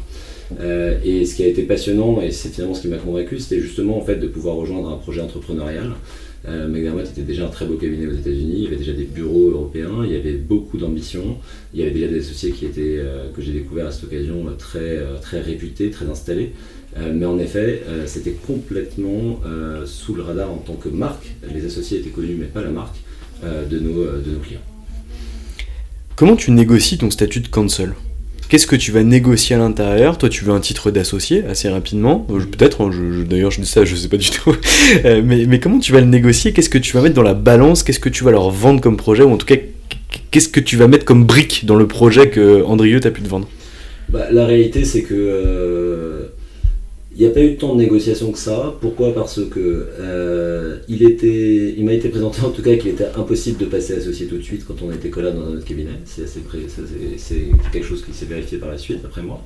[1.02, 3.96] et ce qui a été passionnant, et c'est finalement ce qui m'a convaincu, c'était justement
[3.96, 5.94] en fait de pouvoir rejoindre un projet entrepreneurial
[6.48, 9.04] euh, McDermott était déjà un très beau cabinet aux États-Unis, il y avait déjà des
[9.04, 11.38] bureaux européens, il y avait beaucoup d'ambition,
[11.74, 14.46] il y avait déjà des associés qui étaient, euh, que j'ai découvert à cette occasion,
[14.46, 16.52] euh, très, euh, très réputés, très installés.
[17.14, 19.38] mais en effet, c'était complètement
[19.86, 21.36] sous le radar en tant que marque.
[21.54, 22.96] Les associés étaient connus, mais pas la marque
[23.44, 24.66] de, nos, de nos clients.
[26.16, 27.94] Comment tu négocies ton statut de counsel?
[28.50, 30.18] Qu'est-ce que tu vas négocier à l'intérieur?
[30.18, 32.26] Toi, tu veux un titre d'associé assez rapidement.
[32.30, 32.90] Euh, peut-être, hein,
[33.24, 34.56] d'ailleurs, je dis ça, je sais pas du tout.
[35.04, 36.52] Euh, mais, comment tu vas le négocier?
[36.52, 37.84] Qu'est-ce que tu vas mettre dans la balance?
[37.84, 39.22] Qu'est-ce que tu vas leur vendre comme projet?
[39.22, 39.54] Ou en tout cas,
[40.32, 43.28] qu'est-ce que tu vas mettre comme brique dans le projet que Andrieux t'a pu te
[43.28, 43.48] vendre?
[44.08, 45.79] Bah, La réalité, c'est que euh,
[47.12, 48.76] il n'y a pas eu tant de négociations que ça.
[48.80, 49.12] Pourquoi?
[49.12, 53.94] Parce que euh, il, m'a été présenté en tout cas qu'il était impossible de passer
[53.94, 55.90] associé tout de suite quand on était collé dans notre cabinet.
[56.04, 56.40] C'est, c'est,
[57.72, 59.42] quelque chose qui s'est vérifié par la suite, après moi.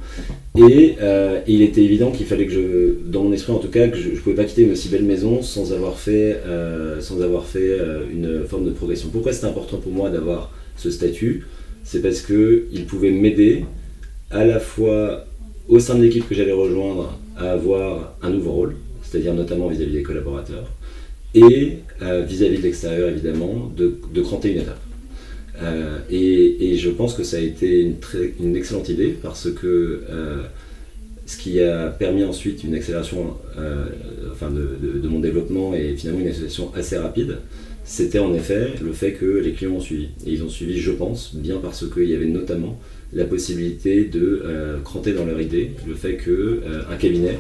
[0.57, 3.89] Et euh, il était évident qu'il fallait que je, dans mon esprit en tout cas,
[3.89, 7.23] que je ne pouvais pas quitter une aussi belle maison sans avoir fait, euh, sans
[7.23, 7.79] avoir fait
[8.13, 9.09] une forme de progression.
[9.11, 11.47] Pourquoi c'était important pour moi d'avoir ce statut?
[11.83, 13.65] C'est parce qu'il pouvait m'aider
[14.31, 15.25] à la fois
[15.69, 19.93] au sein de l'équipe que j'allais rejoindre à avoir un nouveau rôle, c'est-à-dire notamment vis-à-vis
[19.93, 20.71] des collaborateurs,
[21.35, 24.81] et euh, vis-à-vis de l'extérieur évidemment, de, de cranter une étape.
[25.63, 27.95] Euh, et, je pense que ça a été
[28.41, 30.43] une, excellente idée parce que euh,
[31.27, 33.37] ce qui a permis ensuite une accélération
[34.33, 37.39] enfin de, mon développement et finalement une accélération assez rapide,
[37.85, 40.09] c'était en effet le fait que les clients ont suivi.
[40.27, 42.79] Et ils ont suivi, je pense, bien parce qu'il y avait notamment
[43.15, 44.43] la possibilité de
[44.85, 47.39] cranter dans leur idée le fait qu'un cabinet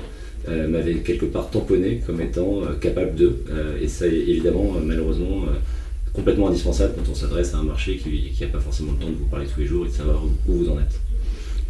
[0.49, 3.33] m'avait quelque part tamponné comme étant capable de.
[3.81, 5.47] et ça, évidemment, malheureusement,
[6.13, 9.17] complètement indispensable quand on s'adresse à un marché qui n'a pas forcément le temps de
[9.17, 11.01] vous parler tous les jours et de savoir où vous en êtes.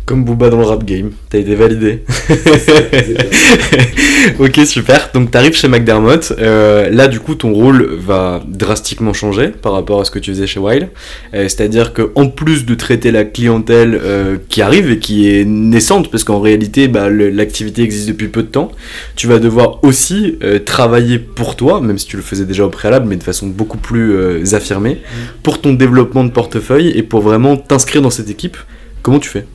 [0.06, 2.04] Comme Booba dans le rap game, t'as été validé.
[4.38, 5.08] ok, super.
[5.14, 6.30] Donc t'arrives chez McDermott.
[6.38, 10.32] Euh, là, du coup, ton rôle va drastiquement changer par rapport à ce que tu
[10.32, 10.88] faisais chez Wild.
[11.32, 15.46] Euh, c'est-à-dire que en plus de traiter la clientèle euh, qui arrive et qui est
[15.46, 18.72] naissante, parce qu'en réalité, bah, l'activité existe depuis peu de temps,
[19.16, 23.06] tu vas devoir aussi travailler pour toi, même si tu le faisais déjà au préalable,
[23.08, 25.00] mais de façon beaucoup plus affirmée,
[25.42, 28.58] pour ton développement de portefeuille et pour vraiment t'inscrire dans cette équipe.
[29.02, 29.46] Comment tu fais?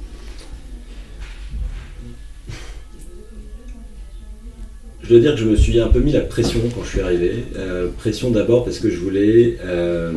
[5.09, 6.99] Je dois dire que je me suis un peu mis la pression quand je suis
[6.99, 7.31] arrivé.
[7.57, 10.11] Euh, pression d'abord parce que je voulais euh,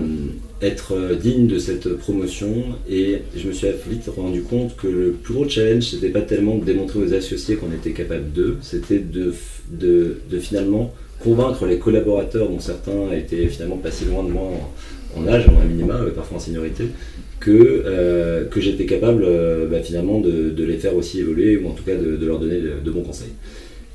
[0.60, 2.52] être digne de cette promotion
[2.90, 6.58] et je me suis vite rendu compte que le plus gros challenge, c'était pas tellement
[6.58, 9.32] de démontrer aux associés qu'on était capable d'eux, c'était de,
[10.40, 14.50] finalement convaincre les collaborateurs, dont certains étaient finalement pas si loin de moi
[15.16, 16.84] en, âge, en minima, euh, parfois en seniorité,
[17.40, 19.26] que, que j'étais capable
[19.70, 22.90] bah, finalement de, les faire aussi évoluer ou en tout cas de, leur donner de
[22.90, 23.32] bons conseils.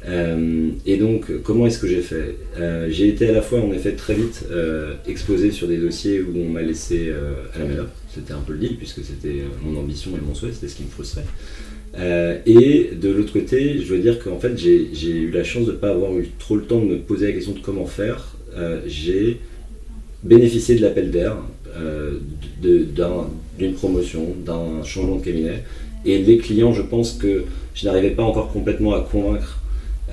[0.07, 3.71] Euh, et donc, comment est-ce que j'ai fait euh, J'ai été à la fois, en
[3.73, 7.11] effet, très vite euh, exposé sur des dossiers où on m'a laissé
[7.55, 7.89] à la manœuvre.
[8.13, 10.83] C'était un peu le deal, puisque c'était mon ambition et mon souhait, c'était ce qui
[10.83, 11.25] me frustrait.
[12.45, 15.77] et de l'autre côté, je veux dire qu'en fait, j'ai eu la chance de ne
[15.77, 18.35] pas avoir eu trop le temps de me poser la question de comment faire.
[18.87, 19.39] j'ai
[20.23, 21.37] bénéficié de l'appel d'air,
[23.59, 25.63] d'une promotion, d'un changement de cabinet.
[26.05, 27.43] Et les clients, je pense que
[27.75, 29.56] je n'arrivais pas encore complètement à convaincre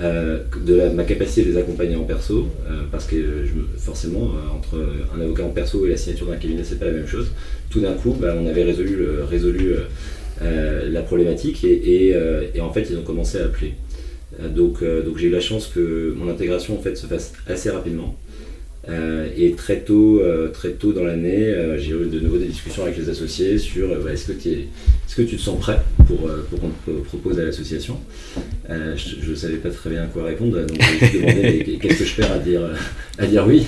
[0.01, 3.15] euh, de ma capacité de les accompagner en perso, euh, parce que
[3.77, 4.77] forcément, euh, entre
[5.15, 7.31] un avocat en perso et la signature d'un cabinet, c'est pas la même chose.
[7.69, 8.97] Tout d'un coup, bah, on avait résolu,
[9.29, 9.75] résolu
[10.41, 12.13] la problématique et,
[12.59, 13.73] en fait, ils ont commencé à appeler.
[14.53, 18.17] donc, donc j'ai eu la chance que mon intégration en fait, se fasse assez rapidement.
[19.37, 20.21] Et très tôt,
[20.53, 24.31] très tôt dans l'année, j'ai eu de nouveau des discussions avec les associés sur est-ce
[24.31, 24.67] que, est
[25.15, 27.97] que, tu te sens prêt pour, pour qu'on te propose à l'association?
[28.67, 32.05] Je ne savais pas très bien à quoi répondre, donc je me demandais qu'est-ce que
[32.05, 32.61] je perds à dire,
[33.17, 33.63] à dire oui?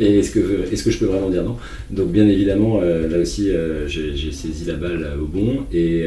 [0.00, 1.56] Et est-ce que, est que je peux vraiment dire non?
[1.90, 3.50] Donc bien évidemment, là aussi,
[3.86, 6.06] j'ai saisi la balle au bon et,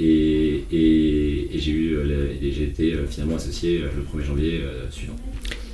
[0.00, 5.16] et, et, et j'ai été finalement associé le 1er janvier suivant.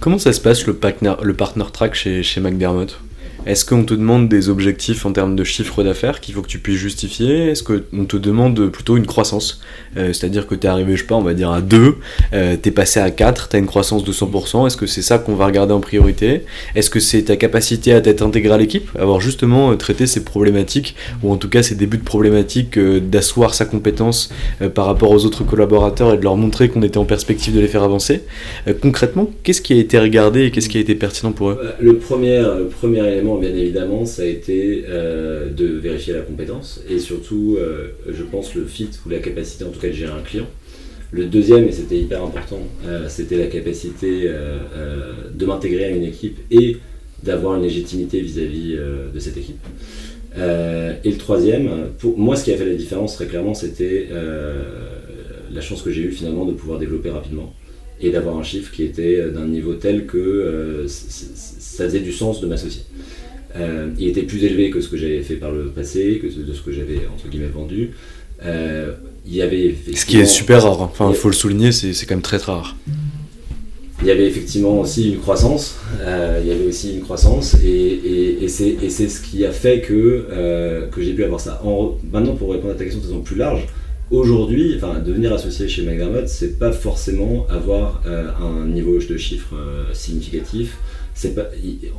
[0.00, 2.98] Comment ça se passe le partner, le partner track chez, chez McDermott?
[3.46, 6.58] Est-ce qu'on te demande des objectifs en termes de chiffre d'affaires qu'il faut que tu
[6.58, 7.48] puisses justifier?
[7.48, 9.60] Est-ce qu'on te demande plutôt une croissance?
[9.96, 11.96] Euh, C'est-à-dire que tu es arrivé, je sais pas, on va dire à 2,
[12.32, 14.66] euh, tu es passé à 4, tu as une croissance de 100%.
[14.66, 16.42] Est-ce que c'est ça qu'on va regarder en priorité?
[16.74, 20.22] Est-ce que c'est ta capacité à t'être intégré à l'équipe Avoir justement euh, traité ces
[20.22, 24.30] problématiques, ou en tout cas ces débuts de problématiques, d'asseoir sa compétence
[24.74, 27.68] par rapport aux autres collaborateurs et de leur montrer qu'on était en perspective de les
[27.68, 28.22] faire avancer?
[28.82, 31.60] Concrètement, qu'est-ce qui a été regardé et qu'est-ce qui a été pertinent pour eux?
[31.80, 36.80] Le premier, le premier élément bien évidemment, ça a été euh, de vérifier la compétence
[36.88, 40.12] et surtout, euh, je pense, le fit ou la capacité en tout cas de gérer
[40.12, 40.46] un client.
[41.12, 44.30] Le deuxième, et c'était hyper important, euh, c'était la capacité
[45.34, 46.76] de m'intégrer à une équipe et
[47.22, 48.76] d'avoir une légitimité vis-à-vis
[49.12, 49.58] de cette équipe.
[50.36, 54.08] et le troisième, pour moi, ce qui a fait la différence très clairement, c'était
[55.52, 57.52] la chance que j'ai eue finalement de pouvoir développer rapidement
[58.00, 62.46] et d'avoir un chiffre qui était d'un niveau tel que ça faisait du sens de
[62.46, 62.82] m'associer.
[63.56, 66.54] Euh, il était plus élevé que ce que j'avais fait par le passé, que de
[66.54, 67.90] ce que j'avais entre guillemets vendu.
[68.44, 68.92] Euh,
[69.26, 72.14] il y avait ce qui est super rare, enfin il faut le souligner, c'est quand
[72.14, 72.76] même très, très rare.
[74.02, 78.38] Il y avait effectivement aussi une croissance, euh, il y avait aussi une croissance et,
[78.42, 81.60] et, c'est ce qui a fait que, que j'ai pu avoir ça.
[81.64, 83.66] En, maintenant, pour répondre à ta question de façon plus large,
[84.10, 89.54] aujourd'hui, enfin, devenir associé chez McDermott, c'est pas forcément avoir un niveau de chiffre
[89.92, 90.78] significatif.
[91.34, 91.50] Pas,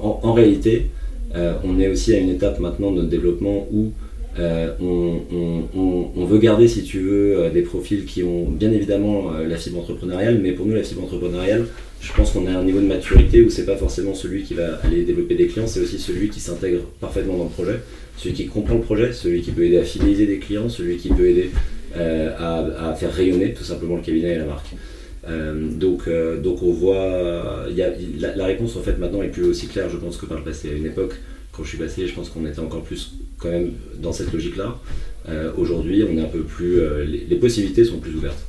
[0.01, 0.89] en, en, réalité,
[1.35, 3.91] euh, on est aussi à une étape maintenant de notre développement où
[4.39, 9.57] euh, on, veut garder, si tu veux, euh, des profils qui ont bien évidemment la
[9.57, 11.65] fibre entrepreneuriale, mais pour nous, la fibre entrepreneuriale,
[12.01, 14.79] je pense qu'on a un niveau de maturité où c'est pas forcément celui qui va
[14.83, 17.79] aller développer des clients, c'est aussi celui qui s'intègre parfaitement dans le projet,
[18.17, 21.09] celui qui comprend le projet, celui qui peut aider à fidéliser des clients, celui qui
[21.09, 21.51] peut aider
[21.93, 24.73] à, faire rayonner tout simplement le cabinet et la marque.
[25.27, 26.09] Donc,
[26.41, 30.25] donc on voit, la, réponse en fait maintenant est plus aussi claire, je pense, que
[30.25, 30.69] par le passé.
[30.69, 31.13] À une époque,
[31.51, 34.77] quand je suis passé, je pense qu'on était encore plus quand même dans cette logique-là.
[35.29, 38.43] Euh, aujourd'hui, on est un peu plus, euh, les, possibilités sont plus ouvertes.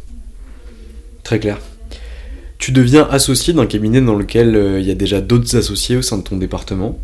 [1.23, 1.59] Très clair.
[2.59, 6.03] Tu deviens associé d'un cabinet dans lequel euh, il y a déjà d'autres associés au
[6.03, 6.99] sein de ton département.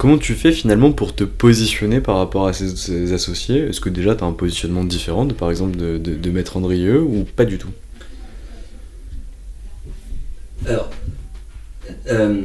[0.00, 3.58] Comment tu fais finalement pour te positionner par rapport à ces, associés?
[3.58, 7.02] Est-ce que déjà tu as un positionnement différent, de, par exemple, de, de, Maître Andrieux
[7.02, 7.68] ou pas du tout?
[10.64, 10.88] Alors,
[12.08, 12.40] euh,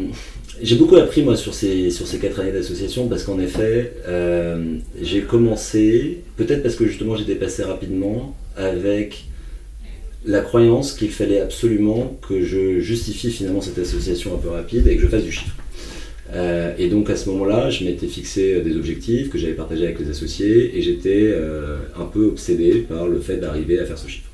[0.61, 5.21] j'ai beaucoup appris moi sur ces, sur quatre années d'association parce qu'en effet, euh, j'ai
[5.21, 9.27] commencé, peut-être parce que justement j'étais passé rapidement, avec
[10.25, 14.97] la croyance qu'il fallait absolument que je justifie finalement cette association un peu rapide et
[14.97, 15.55] que je fasse du chiffre.
[16.33, 19.99] Euh, et donc à ce moment-là, je m'étais fixé des objectifs que j'avais partagés avec
[19.99, 21.33] les associés et j'étais
[21.97, 24.29] un peu obsédé par le fait d'arriver à faire ce chiffre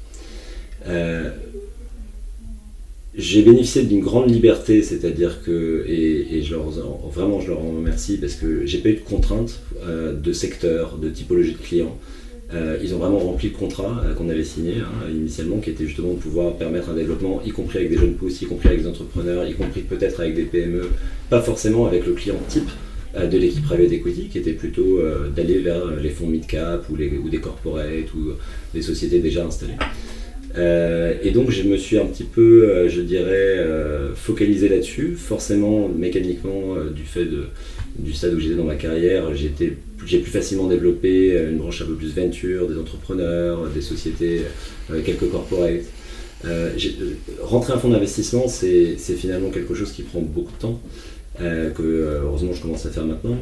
[3.15, 6.69] j'ai bénéficié d'une grande liberté, c'est-à-dire que, et, je leur,
[7.10, 10.97] vraiment je leur en remercie parce que j'ai pas eu de contraintes euh, de secteur,
[10.97, 11.97] de typologie de clients.
[12.53, 15.85] Euh, ils ont vraiment rempli le contrat euh, qu'on avait signé hein, initialement, qui était
[15.85, 18.81] justement de pouvoir permettre un développement, y compris avec des jeunes pousses, y compris avec
[18.81, 20.89] des entrepreneurs, y compris peut-être avec des PME,
[21.29, 22.69] pas forcément avec le client type
[23.13, 25.01] de l'équipe private equity, qui était plutôt
[25.35, 28.31] d'aller vers les fonds mid-cap ou, ou des corporates ou
[28.73, 29.75] des sociétés déjà installées.
[30.57, 35.15] Euh, et donc je me suis un petit peu, euh, je dirais, euh, focalisé là-dessus.
[35.15, 37.45] Forcément, mécaniquement, du fait de,
[37.97, 39.49] du stade où j'étais dans ma carrière, j'ai
[40.19, 44.41] plus facilement développé une branche un peu plus venture, des entrepreneurs, des sociétés,
[45.06, 45.86] quelques corporates.
[47.41, 50.82] rentrer un fonds d'investissement, c'est finalement quelque chose qui prend beaucoup de temps.
[51.38, 53.38] que heureusement je commence à faire maintenant,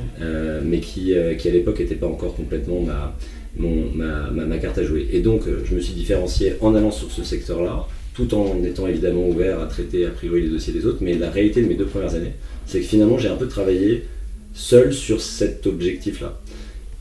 [0.64, 3.16] mais qui, qui à l'époque n'était pas encore complètement ma,
[3.58, 5.08] ma, carte à jouer.
[5.12, 8.88] Et donc, euh, je me suis différencié en allant sur ce secteur-là, tout en étant
[8.88, 11.00] évidemment ouvert à traiter a priori les dossiers des autres.
[11.02, 12.34] Mais la réalité de mes deux premières années,
[12.66, 14.04] c'est que finalement, j'ai un peu travaillé
[14.54, 16.40] seul sur cet objectif-là.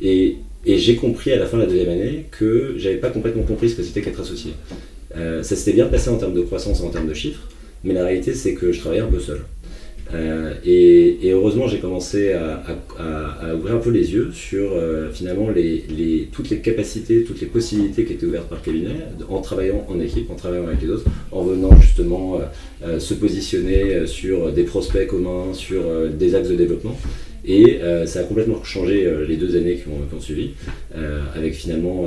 [0.00, 3.70] Et, j'ai compris à la fin de la deuxième année que j'avais pas complètement compris
[3.70, 4.52] ce que c'était qu'être associé.
[5.16, 7.48] Euh, ça s'était bien passé en termes de croissance, en termes de chiffres,
[7.84, 9.40] mais la réalité, c'est que je travaillais un peu seul.
[10.12, 16.28] Euh, et, heureusement, j'ai commencé à, ouvrir un peu les yeux sur euh, finalement les,
[16.32, 18.96] toutes les capacités, toutes les possibilités qui étaient ouvertes par cabinet,
[19.30, 22.40] en travaillant en équipe, en travaillant avec les autres, en venant justement
[22.98, 26.96] se positionner sur des prospects communs, sur des axes de développement.
[27.50, 30.50] Et ça a complètement changé les deux années qui ont, suivi,
[31.34, 32.06] avec finalement,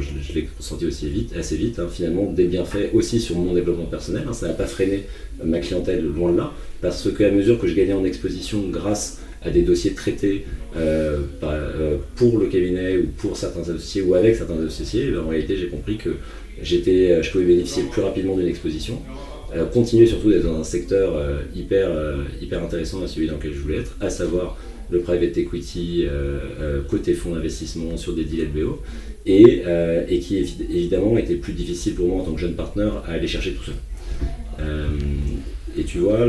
[0.00, 3.84] je, l'ai ressenti aussi vite, assez vite, hein, finalement des bienfaits aussi sur mon développement
[3.84, 4.24] personnel.
[4.28, 4.32] Hein.
[4.32, 5.04] ça n'a pas freiné
[5.44, 9.50] ma clientèle loin de là, parce qu'à mesure que je gagnais en exposition grâce à
[9.50, 10.44] des dossiers traités
[10.76, 15.28] euh, euh, pour le cabinet ou pour certains associés ou avec certains associés, ben, en
[15.28, 16.10] réalité j'ai compris que
[16.62, 19.00] j'étais, je pouvais bénéficier plus rapidement d'une exposition,
[19.54, 21.20] euh, continuer surtout d'être dans un secteur
[21.54, 21.90] hyper,
[22.40, 24.56] hyper intéressant à celui dans lequel je voulais être, à savoir
[24.90, 26.06] le private equity
[26.88, 28.82] côté fonds d'investissement sur des deals LBO,
[29.24, 29.62] et,
[30.08, 33.26] et qui évidemment était plus difficile pour moi en tant que jeune partenaire à aller
[33.26, 34.66] chercher tout seul.
[35.78, 36.26] Et tu vois,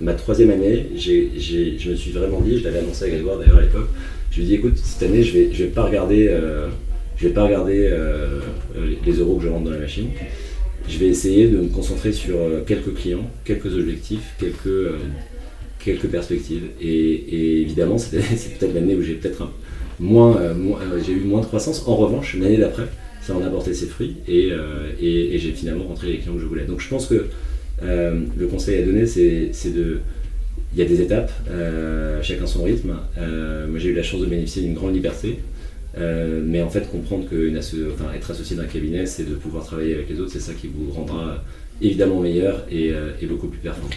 [0.00, 3.62] ma troisième année, je me suis vraiment dit, je l'avais annoncé à Grégoire d'ailleurs à
[3.62, 3.88] l'époque,
[4.30, 6.68] je lui ai dit écoute, cette année je je vais pas regarder, euh,
[8.76, 10.08] euh, les euros que je rentre dans la machine.
[10.88, 14.92] Je vais essayer de me concentrer sur euh, quelques clients, quelques objectifs, quelques,
[15.84, 16.64] quelques perspectives.
[16.80, 18.18] Et, évidemment, c'est
[18.58, 19.50] peut-être l'année où j'ai peut-être
[19.98, 20.38] moins,
[21.04, 21.86] j'ai eu moins de croissance.
[21.86, 22.84] En revanche, l'année d'après,
[23.22, 24.50] ça en a apporté ses fruits et,
[25.00, 26.64] et j'ai finalement rentré les clients que je voulais.
[26.64, 27.26] Donc je pense que
[27.82, 29.98] euh, le conseil à donner, c'est de.
[30.72, 32.94] Il y a des étapes, euh, chacun son rythme.
[33.18, 35.38] Euh, moi, j'ai eu la chance de bénéficier d'une grande liberté.
[35.96, 37.50] mais en fait, comprendre que
[37.92, 40.68] enfin, être associé d'un cabinet, c'est de pouvoir travailler avec les autres, c'est ça qui
[40.68, 41.42] vous rendra
[41.82, 42.92] évidemment meilleur et
[43.26, 43.90] beaucoup plus performant.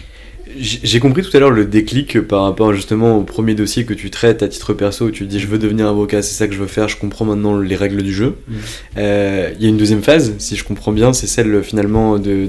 [0.56, 4.10] J'ai compris tout à l'heure le déclic par rapport justement au premier dossier que tu
[4.10, 6.58] traites à titre perso où tu dis je veux devenir avocat, c'est ça que je
[6.58, 8.36] veux faire, je comprends maintenant les règles du jeu.
[8.46, 8.54] Mm.
[8.98, 12.48] Euh, il y a une deuxième phase, si je comprends bien, c'est celle finalement de,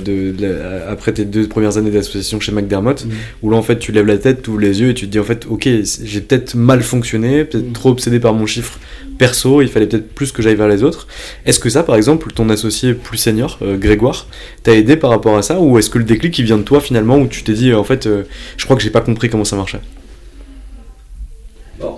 [0.88, 3.10] après tes deux premières années d'association chez McDermott, mm.
[3.44, 5.12] où là en fait tu lèves la tête, tu ouvres les yeux et tu te
[5.12, 5.68] dis en fait ok
[6.04, 7.74] j'ai peut-être mal fonctionné, peut-être mm.
[7.74, 8.78] trop obsédé par mon chiffre
[9.18, 11.08] perso, il fallait peut-être plus que j'aille vers les autres.
[11.46, 14.28] Est-ce que ça par exemple, ton associé plus senior, euh, Grégoire,
[14.64, 16.80] t'a aidé par rapport à ça ou est-ce que le déclic il vient de toi
[16.80, 18.24] finalement où tu t'es dit en fait, euh,
[18.58, 19.82] je crois que j'ai pas compris comment ça marchait?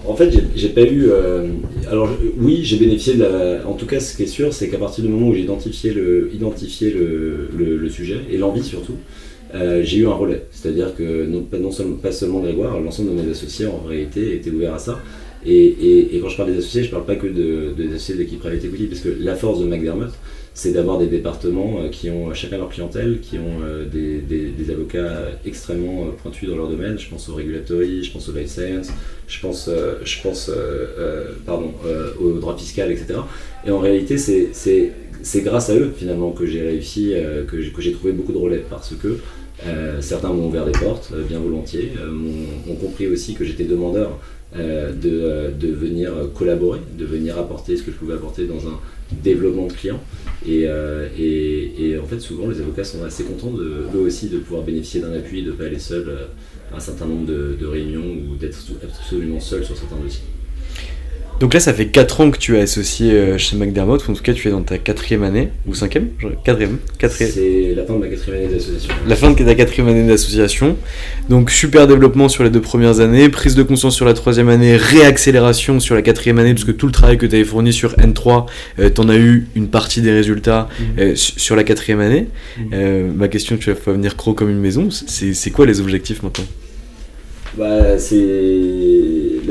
[0.08, 1.10] en fait, j'ai pas eu.
[1.10, 1.48] Euh,
[1.90, 3.68] alors, oui, j'ai bénéficié de la.
[3.68, 5.92] En tout cas, ce qui est sûr, c'est qu'à partir du moment où j'ai identifié
[5.94, 6.30] le,
[7.90, 8.96] sujet et l'envie surtout,
[9.54, 10.44] euh, j'ai eu un relais.
[10.52, 14.52] C'est-à-dire que non, non seulement, pas seulement Grégoire, l'ensemble de mes associés en réalité étaient
[14.52, 15.00] ouverts à ça.
[15.48, 18.40] Et, quand je parle des associés, je parle pas que de, des associés de l'équipe
[18.40, 20.12] private equity, parce que la force de McDermott,
[20.58, 25.30] c'est d'avoir des départements euh, qui ont chacun leur clientèle, qui ont euh, des, avocats
[25.46, 26.98] extrêmement euh, pointus dans leur domaine.
[26.98, 28.90] Je pense au regulatory, je pense au life science,
[29.28, 29.70] je pense,
[30.04, 30.52] je pense
[31.46, 31.74] pardon,
[32.20, 33.20] au droit fiscal, etc.
[33.66, 37.14] Et en réalité, c'est grâce à eux finalement que j'ai réussi,
[37.48, 39.20] que j'ai trouvé beaucoup de relais parce que
[40.02, 44.20] certains m'ont ouvert des portes bien volontiers, m'ont compris aussi que j'étais demandeur
[44.56, 48.80] de, de, venir collaborer, de venir apporter ce que je pouvais apporter dans un
[49.12, 50.00] développement de clients.
[50.48, 50.68] Et,
[51.18, 55.02] et, en fait, souvent, les avocats sont assez contents de, eux aussi de pouvoir bénéficier
[55.02, 56.10] d'un appui, de ne pas aller seul
[56.72, 60.24] à un certain nombre de, de réunions ou d'être absolument seul sur certains dossiers.
[61.40, 64.16] Donc là, ça fait 4 ans que tu es associé euh, chez McDermott, ou en
[64.16, 66.08] tout cas, tu es dans ta quatrième année, ou cinquième
[66.44, 66.80] Quatrième.
[66.98, 67.32] quatrième.
[67.32, 68.94] C'est la fin de ma quatrième année d'association.
[69.08, 70.78] La fin de ta quatrième année d'association.
[71.30, 74.76] Donc, super développement sur les deux premières années, prise de conscience sur la troisième année,
[74.78, 78.46] réaccélération sur la quatrième année, puisque tout le travail que tu avais fourni sur N3,
[78.78, 81.00] tu en as eu une partie des résultats mmh.
[81.00, 82.28] euh, sur la quatrième année.
[82.58, 82.62] Mmh.
[82.74, 86.46] Euh, ma question, tu vas venir gros comme une maison, c'est quoi les objectifs maintenant?
[87.58, 88.16] Bah, c'est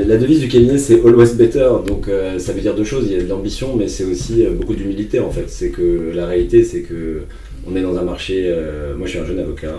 [0.05, 1.71] la devise du cabinet, c'est always better.
[1.87, 3.07] Donc euh, ça veut dire deux choses.
[3.07, 5.49] Il y a de l'ambition, mais c'est aussi euh, beaucoup d'humilité en fait.
[5.49, 7.23] C'est que la réalité, c'est que
[7.67, 8.45] on est dans un marché.
[8.47, 9.75] Euh, moi, je suis un jeune avocat.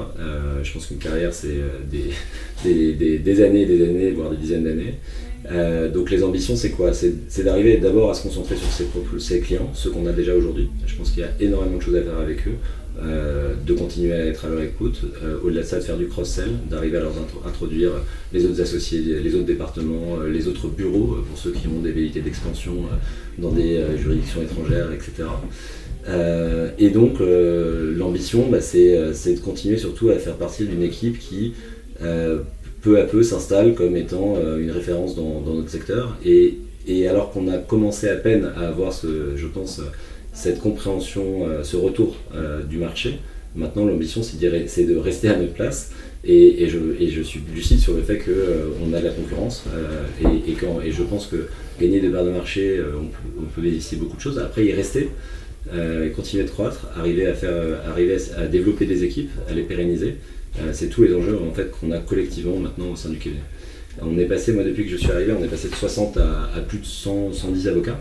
[0.63, 1.57] je pense qu'une carrière, c'est
[2.65, 4.95] des, des, années, des années, voire des dizaines d'années.
[5.93, 6.91] donc les ambitions, c'est quoi?
[6.93, 8.86] C'est d'arriver d'abord à se concentrer sur ses,
[9.20, 10.70] ses clients, ceux qu'on a déjà aujourd'hui.
[10.86, 12.55] Je pense qu'il y a énormément de choses à faire avec eux.
[13.04, 16.08] Euh, de continuer à être à leur écoute, euh, au-delà de ça de faire du
[16.08, 17.14] cross-sell, d'arriver à leur
[17.45, 17.91] introduire
[18.34, 21.91] les autres associés, les autres départements, euh, les autres bureaux pour ceux qui ont des
[21.91, 22.74] velléités d'expansion
[23.38, 25.30] dans des juridictions étrangères, etc.
[26.80, 31.54] et donc l'ambition, bah, c'est de continuer surtout à faire partie d'une équipe qui
[32.82, 36.18] peu à peu s'installe comme étant une référence dans, notre secteur.
[36.26, 39.82] Et, et alors qu'on a commencé à peine à avoir ce, je pense,
[40.38, 43.20] cette compréhension, euh, ce retour euh, du marché.
[43.56, 45.92] Maintenant, l'ambition, c'est de, rester à notre place.
[46.24, 49.64] Et, je, suis lucide sur le fait qu'on euh, a de la concurrence.
[50.22, 51.48] et, je pense que
[51.82, 52.80] gagner des parts de marché,
[53.40, 54.38] on peut, bénéficier beaucoup de choses.
[54.38, 55.10] Après, y rester,
[56.16, 60.18] continuer de croître, arriver à, faire, arriver à, développer des équipes, à les pérenniser.
[60.72, 63.42] c'est tous les enjeux en fait, qu'on a collectivement maintenant au sein du cabinet.
[64.02, 66.50] On est passé, moi depuis que je suis arrivé, on est passé de 60 à,
[66.56, 68.00] à plus de 100, 110 avocats.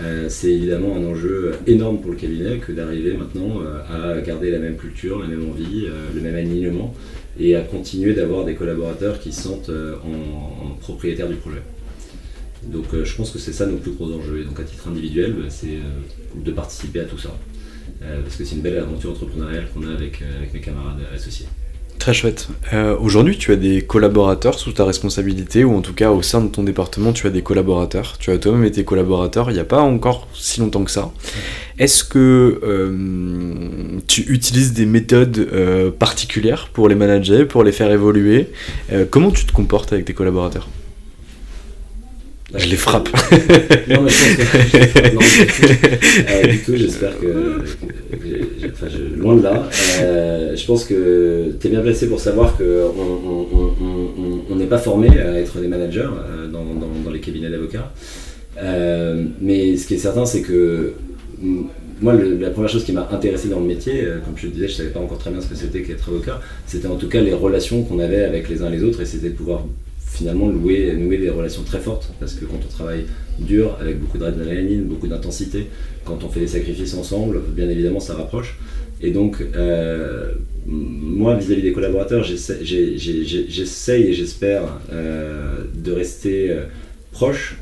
[0.00, 4.50] Euh, c'est évidemment un enjeu énorme pour le cabinet que d'arriver maintenant euh, à garder
[4.50, 6.94] la même culture, la même envie, euh, le même alignement
[7.40, 11.62] et à continuer d'avoir des collaborateurs qui se sentent en, propriétaires du projet.
[12.64, 14.40] Donc je pense que c'est ça nos plus gros enjeux.
[14.40, 15.78] Et donc à titre individuel, bah, c'est
[16.34, 17.30] de participer à tout ça.
[18.00, 21.46] parce que c'est une belle aventure entrepreneuriale qu'on a avec mes camarades associés.
[21.98, 22.48] Très chouette.
[22.72, 26.40] Euh, aujourd'hui, tu as des collaborateurs sous ta responsabilité, ou en tout cas au sein
[26.40, 28.16] de ton département, tu as des collaborateurs.
[28.18, 31.10] Tu as toi-même été collaborateur il n'y a pas encore si longtemps que ça.
[31.78, 37.90] Est-ce que euh, tu utilises des méthodes euh, particulières pour les manager, pour les faire
[37.90, 38.50] évoluer?
[39.10, 40.68] Comment tu te comportes avec tes collaborateurs?
[42.54, 43.08] Je les frappe.
[43.88, 46.48] non, mais je pense que.
[46.50, 47.62] du tout, j'espère que.
[48.72, 48.86] enfin,
[49.16, 49.68] loin de là.
[50.00, 52.94] Euh, je pense que tu es bien placé pour savoir qu'on
[54.54, 57.92] n'est pas formé à être des managers euh, dans, dans, les cabinets d'avocats.
[58.62, 60.94] Euh, mais ce qui est certain, c'est que
[62.00, 64.72] moi, la première chose qui m'a intéressé dans le métier, comme je te disais, je
[64.72, 67.20] ne savais pas encore très bien ce que c'était qu'être avocat, c'était en tout cas
[67.20, 69.64] les relations qu'on avait avec les uns les autres et c'était de pouvoir
[70.18, 73.04] finalement louer, nouer des relations très fortes parce que quand on travaille
[73.38, 75.68] dur, avec beaucoup d'adrénaline, beaucoup d'intensité,
[76.04, 78.58] quand on fait des sacrifices ensemble, bien évidemment ça rapproche.
[79.00, 80.32] Et donc, euh,
[80.66, 84.62] moi, vis-à-vis des collaborateurs, j'essaye et j'espère
[84.92, 86.64] euh, de rester euh,
[87.12, 87.58] proche,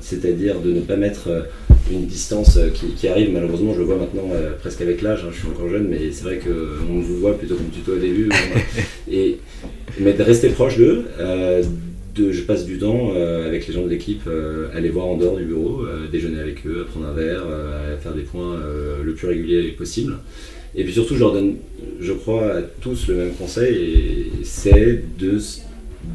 [0.00, 1.28] c'est-à-dire de ne pas mettre
[1.92, 2.58] une distance
[2.96, 4.28] qui, arrive, malheureusement, je le vois maintenant
[4.60, 7.54] presque avec l'âge, hein, je suis encore jeune, mais c'est vrai qu'on vous voit plutôt
[7.54, 8.28] comme tuto au début,
[9.10, 9.38] et,
[10.00, 11.04] mais de rester proche d'eux,
[12.18, 15.16] je passe du temps euh, avec les gens de l'équipe euh, à les voir en
[15.16, 18.58] dehors du bureau, euh, déjeuner avec eux, à prendre un verre, à faire des points
[19.02, 20.16] le plus régulier possible.
[20.74, 21.56] Et puis surtout, je leur donne,
[22.00, 25.38] je crois, à tous le même conseil, c'est de,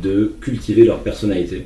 [0.04, 1.66] de cultiver leur personnalité.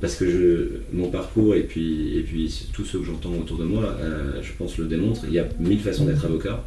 [0.00, 3.96] Parce que mon parcours et puis, et puis tous ceux que j'entends autour de moi,
[4.42, 5.22] je pense, le démontrent.
[5.26, 6.62] Il y a mille façons d'être avocat.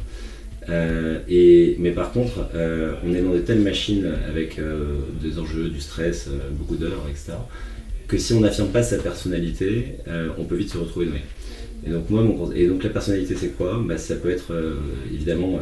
[0.70, 5.38] Euh, et, mais par contre, euh, on est dans de telles machines avec euh, des
[5.38, 7.32] enjeux, du stress, beaucoup d'heures, etc.,
[8.06, 9.98] que si on n'affirme pas sa personnalité,
[10.36, 11.22] on peut vite se retrouver noyé.
[11.86, 12.24] Et donc, moi,
[12.56, 13.80] et donc la personnalité, c'est quoi?
[13.86, 14.52] Bah, Ça peut être,
[15.14, 15.60] évidemment,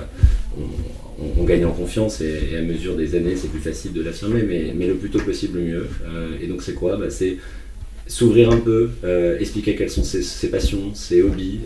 [1.37, 4.73] on, gagne en confiance et, à mesure des années, c'est plus facile de l'affirmer, mais,
[4.75, 5.87] mais, le plus tôt possible, le mieux.
[6.43, 6.97] et donc, c'est quoi?
[6.97, 7.37] Bah, C'est
[8.07, 8.89] s'ouvrir un peu,
[9.39, 11.61] expliquer quelles sont ses passions, ses hobbies,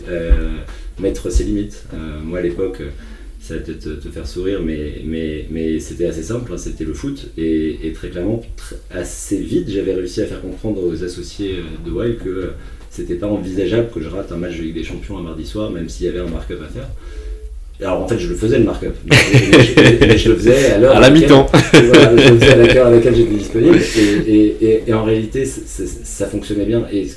[0.99, 1.85] mettre ses limites.
[2.25, 2.81] moi, à l'époque,
[3.43, 6.93] ça va peut-être te faire sourire, mais, mais, mais c'était assez simple, hein, c'était le
[6.93, 7.29] foot.
[7.37, 8.41] Et, très clairement,
[8.89, 12.51] assez vite, j'avais réussi à faire comprendre aux associés de Wild que
[12.89, 15.71] c'était pas envisageable que je rate un match de Ligue des Champions un mardi soir,
[15.71, 16.87] même s'il y avait un mark-up à faire.
[17.81, 18.95] Alors en fait, je le faisais le mark-up.
[19.05, 20.95] Mais, je, le faisais à l'heure.
[20.95, 21.47] À la mi-temps.
[21.51, 23.77] Voilà, je le faisais à l'heure à laquelle j'étais disponible.
[24.25, 26.85] Et, et, et, en réalité, ça fonctionnait bien.
[26.93, 27.07] Et,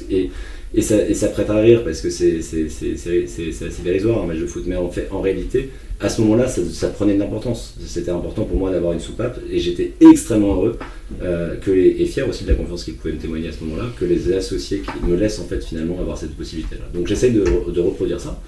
[0.75, 4.47] et, ça, et ça prête à rire parce que c'est assez dérisoire un match de
[4.47, 4.65] foot.
[4.67, 5.71] Mais en, fait, en réalité,
[6.01, 7.75] à ce moment-là, ça, prenait de l'importance.
[7.87, 10.79] C'était important pour moi d'avoir une soupape et j'étais extrêmement heureux
[11.23, 13.85] euh, que et fier aussi de la confiance qu'ils pouvaient me témoigner à ce moment-là,
[13.99, 16.85] que les associés me laissent en fait finalement avoir cette possibilité-là.
[16.93, 17.43] Donc j'essaye de,
[17.81, 18.41] reproduire ça,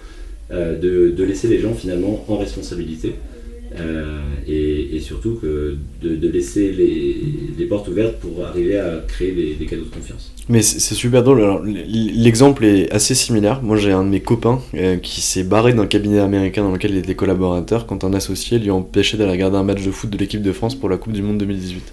[0.51, 3.15] euh, de, laisser les gens finalement en responsabilité
[3.77, 9.85] euh, et, surtout que de, laisser les, portes ouvertes pour arriver à créer des, cadeaux
[9.85, 10.33] de confiance.
[10.49, 11.63] Mais c'est super drôle.
[11.67, 13.63] L'exemple est assez similaire.
[13.63, 16.93] Moi, j'ai un de mes copains euh, qui s'est barré d'un cabinet américain dans lequel
[16.93, 20.19] il était collaborateur quand un associé lui empêchait d'aller regarder un match de foot de
[20.19, 21.93] l'équipe de France pour la Coupe du Monde 2018.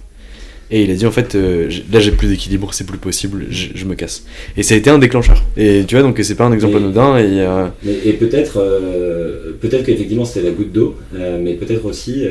[0.70, 3.84] Et il a dit en fait, euh, là j'ai plus d'équilibre, c'est plus possible, je,
[3.84, 4.24] me casse.
[4.56, 5.44] Et ça a été un déclencheur.
[5.56, 7.18] Et tu vois, donc c'est pas un exemple anodin.
[7.18, 7.68] Et, euh,
[8.04, 12.24] et peut-être euh, peut-être qu'effectivement c'était la goutte d'eau, mais peut-être aussi,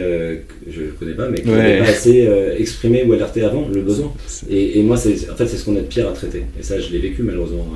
[0.67, 2.27] je connais pas, mais qu'il n'avait pas assez
[2.57, 4.11] exprimé ou alerté avant le besoin.
[4.49, 6.43] Et, et moi, c'est en fait, c'est ce qu'on a de pire à traiter.
[6.59, 7.67] Et ça, je l'ai vécu malheureusement.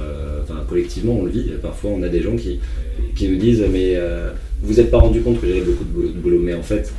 [0.43, 1.45] Enfin, collectivement, on le vit.
[1.61, 2.59] Parfois, on a des gens qui,
[3.15, 3.95] qui nous disent Mais
[4.61, 6.91] vous n'êtes pas rendu compte que j'avais beaucoup de boulot, mais en fait,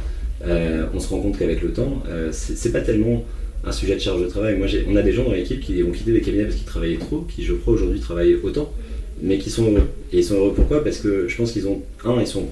[0.46, 3.22] on se rend compte qu'avec le temps, c'est pas tellement
[3.64, 4.56] un sujet de charge de travail.
[4.56, 6.98] Moi, on a des gens dans l'équipe qui ont quitté des cabinets parce qu'ils travaillaient
[6.98, 8.72] trop, qui, je crois, aujourd'hui travaillent autant,
[9.22, 9.88] mais qui sont heureux.
[10.12, 10.82] Et ils sont heureux pourquoi?
[10.82, 12.46] Parce que je pense qu'ils ont, un, ils, sont,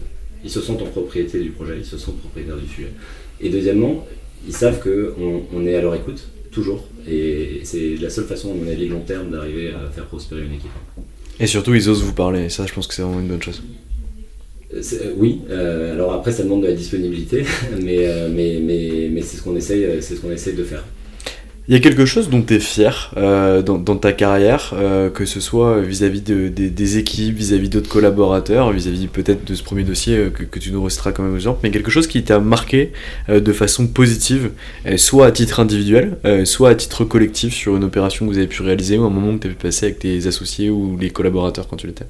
[0.44, 2.92] ils se sentent en propriété du projet, ils se sentent propriétaires du sujet.
[3.40, 4.06] Et deuxièmement,
[4.46, 6.86] ils savent qu'on on est à leur écoute, toujours.
[7.08, 10.54] Et c'est la seule façon, à mon avis, long terme, d'arriver à faire prospérer une
[10.54, 10.70] équipe.
[11.40, 12.44] Et surtout, ils osent vous parler.
[12.44, 13.62] Et ça, je pense que c'est vraiment une bonne chose.
[14.74, 14.82] Euh,
[15.16, 17.42] oui, euh, alors après ça demande de la disponibilité,
[17.82, 20.84] mais, euh, mais, mais, mais c'est ce qu'on essaye, c'est ce qu'on essaye de faire.
[21.68, 25.26] Il y a quelque chose dont tu es fier euh, dans, ta carrière, euh, que
[25.26, 30.16] ce soit vis-à-vis de, des équipes, vis-à-vis d'autres collaborateurs, vis-à-vis peut-être de ce premier dossier
[30.16, 32.92] euh, que, tu nous resteras quand même exemple, mais quelque chose qui t'a marqué
[33.28, 34.52] de façon positive,
[34.96, 38.62] soit à titre individuel, soit à titre collectif sur une opération que vous avez pu
[38.62, 41.68] réaliser ou un moment que tu as pu passer avec tes associés ou les collaborateurs
[41.68, 42.06] quand tu l'étais?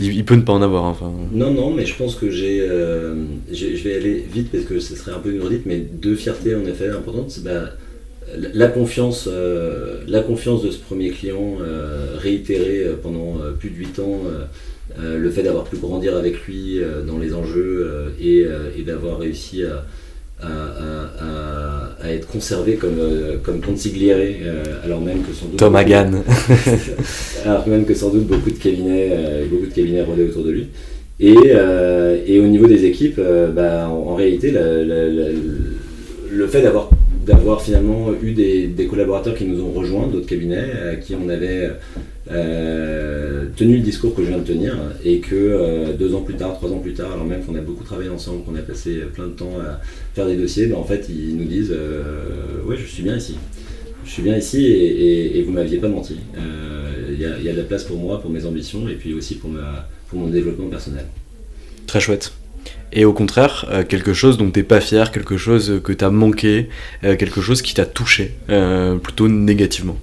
[0.00, 0.84] Il, peut ne pas en avoir.
[0.84, 1.12] Hein, enfin.
[1.32, 3.14] Non, non, mais je pense que euh,
[3.50, 3.76] j'ai.
[3.76, 6.54] je vais aller vite parce que ce serait un peu une redite, mais deux fiertés
[6.54, 7.38] en effet importantes.
[7.44, 7.70] Bah,
[8.36, 13.98] la confiance, euh, la confiance de ce premier client euh, réitérée pendant plus de 8
[14.00, 14.20] ans,
[14.98, 18.46] le fait d'avoir pu grandir avec lui dans les enjeux et,
[18.76, 19.86] et d'avoir réussi à,
[20.42, 25.58] à, être conservé comme, euh, comme consigliere, euh, alors même que sans doute.
[25.58, 26.10] Tom Hagan.
[27.44, 30.50] alors même que sans doute beaucoup de cabinets, euh, beaucoup de cabinets rôdaient autour de
[30.50, 30.68] lui.
[31.20, 31.34] Et,
[32.26, 33.20] et, au niveau des équipes,
[33.52, 36.90] bah, en, réalité, le fait d'avoir
[37.26, 41.28] d'avoir finalement eu des, des, collaborateurs qui nous ont rejoints, d'autres cabinets, à qui on
[41.28, 41.70] avait
[42.30, 46.34] euh, tenu le discours que je viens de tenir et que euh, deux ans plus
[46.34, 49.00] tard, trois ans plus tard, alors même qu'on a beaucoup travaillé ensemble, qu'on a passé
[49.14, 49.80] plein de temps à
[50.14, 53.36] faire des dossiers, ben, en fait ils nous disent euh, ouais je suis bien ici.
[54.04, 56.16] Je suis bien ici et, vous m'aviez pas menti.
[57.10, 59.50] Il y, a, de la place pour moi, pour mes ambitions et puis aussi pour,
[60.08, 61.04] pour mon développement personnel.
[61.86, 62.32] Très chouette.
[62.90, 66.10] Et au contraire, quelque chose dont tu n'es pas fier, quelque chose que tu as
[66.10, 66.68] manqué,
[67.02, 68.32] quelque chose qui t'a touché,
[69.02, 69.98] plutôt négativement.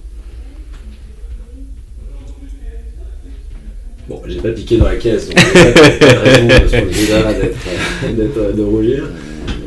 [4.08, 9.10] Bon, j'ai pas piqué dans la caisse, donc pas raison de ce d'être, de rougir.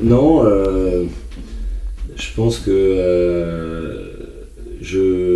[0.03, 1.05] Non, euh,
[2.15, 4.07] je pense que euh,
[4.81, 5.28] je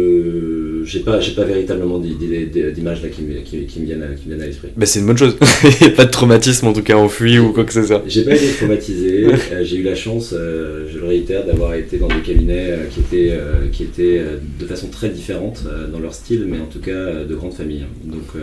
[0.93, 4.43] j'ai pas j'ai pas véritablement d'images là qui, qui, qui, me viennent à, qui viennent
[4.43, 4.69] à l'esprit.
[4.77, 5.37] Bah c'est une bonne chose.
[5.65, 8.03] Il n'y a pas de traumatisme en tout cas enfui ou quoi que ce soit.
[8.07, 9.27] J'ai pas été traumatisé.
[9.53, 12.85] Euh, j'ai eu la chance, euh, je le réitère, d'avoir été dans des cabinets euh,
[12.91, 13.39] qui étaient
[13.73, 14.23] qui étaient
[14.59, 17.87] de façon très différente dans leur style, mais en tout cas de grandes familles.
[18.05, 18.35] Donc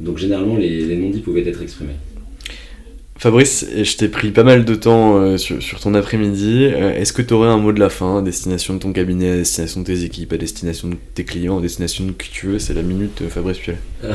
[0.00, 1.94] donc généralement les, les non-dits pouvaient être exprimés.
[3.22, 6.64] Fabrice, je t'ai pris pas mal de temps euh, sur, ton après-midi.
[6.64, 9.82] Euh, est-ce que tu aurais un mot de la fin destination de ton cabinet, destination
[9.82, 12.58] de tes équipes, à destination de tes clients, à destination de qui tu veux?
[12.58, 13.78] C'est la minute Fabrice Piolet.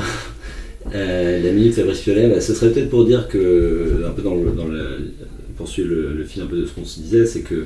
[0.93, 4.51] la minute Fabrice Piolet, bah, ce serait peut-être pour dire que, un peu dans le,
[4.51, 4.65] dans
[5.55, 7.65] poursuivre le, fil un peu de ce qu'on se disait, c'est que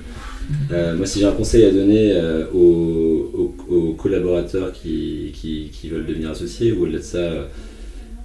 [0.72, 2.22] euh, moi, si j'ai un conseil à donner
[2.54, 3.56] aux,
[3.98, 7.48] collaborateurs qui, qui, veulent devenir associés, ou au-delà de ça,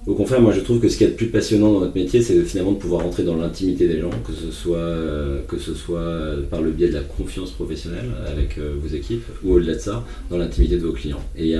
[0.07, 2.21] au contraire, moi je trouve que ce qui est le plus passionnant dans notre métier,
[2.21, 5.73] c'est finalement de pouvoir rentrer dans l'intimité des gens, que ce soit, euh, que ce
[5.73, 9.75] soit euh, par le biais de la confiance professionnelle avec euh, vos équipes, ou au-delà
[9.75, 11.21] de ça, dans l'intimité de vos clients.
[11.37, 11.55] Et,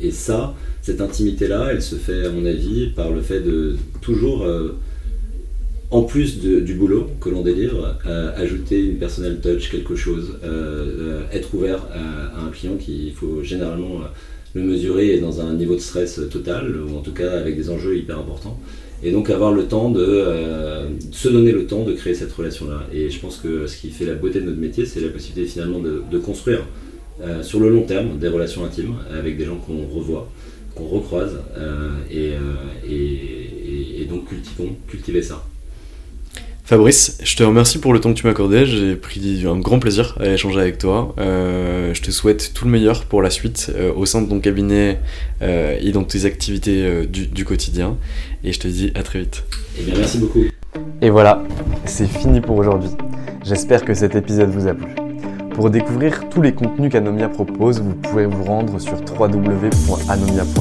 [0.00, 4.44] et ça, cette intimité-là, elle se fait, à mon avis, par le fait de toujours,
[5.90, 7.96] en plus du boulot que l'on délivre,
[8.36, 10.38] ajouter une personal touch, quelque chose,
[11.32, 14.00] être ouvert à, un client qui, il faut généralement
[14.56, 17.96] le mesurer dans un niveau de stress total, ou en tout cas avec des enjeux
[17.96, 18.58] hyper importants.
[19.02, 22.84] Et donc avoir le temps de euh, se donner le temps de créer cette relation-là.
[22.92, 25.46] Et je pense que ce qui fait la beauté de notre métier, c'est la possibilité
[25.46, 26.64] finalement de, construire
[27.22, 30.30] euh, sur le long terme des relations intimes avec des gens qu'on revoit,
[30.74, 32.32] qu'on recroise, euh, et,
[34.00, 35.44] et, donc cultivons, cultiver ça.
[36.66, 38.66] Fabrice, je te remercie pour le temps que tu m'as accordé.
[38.66, 41.14] J'ai pris un grand plaisir à échanger avec toi.
[41.16, 44.40] Euh, je te souhaite tout le meilleur pour la suite euh, au sein de ton
[44.40, 44.98] cabinet
[45.42, 47.96] euh, et dans tes activités du, quotidien.
[48.42, 49.44] Et je te dis à très vite.
[49.78, 50.40] Eh bien, merci beaucoup.
[51.00, 51.40] Et voilà,
[51.84, 52.90] c'est fini pour aujourd'hui.
[53.44, 54.88] J'espère que cet épisode vous a plu.
[55.54, 60.60] Pour découvrir tous les contenus qu'Anomia propose, vous pouvez vous rendre sur www.anomia.fr.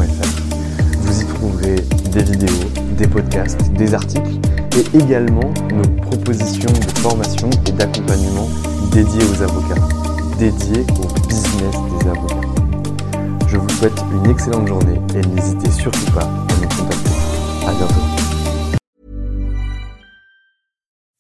[1.00, 1.78] Vous y trouverez
[2.12, 4.40] des vidéos, des podcasts, des articles
[4.76, 8.50] et également nos propositions de formation et d'accompagnement
[8.92, 9.82] dédiées aux avocats,
[10.38, 12.42] dédiées au business des avocats.
[13.48, 17.10] Je vous souhaite une excellente journée et n'hésitez surtout pas à nous contacter.
[17.66, 17.94] À bientôt.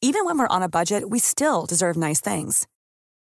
[0.02, 2.68] Even when we're on a budget, we still deserve nice things.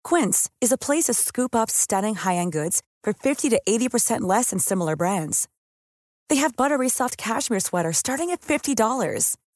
[0.03, 4.51] Quince is a place to scoop up stunning high-end goods for 50 to 80% less
[4.51, 5.47] than similar brands.
[6.29, 8.75] They have buttery soft cashmere sweaters starting at $50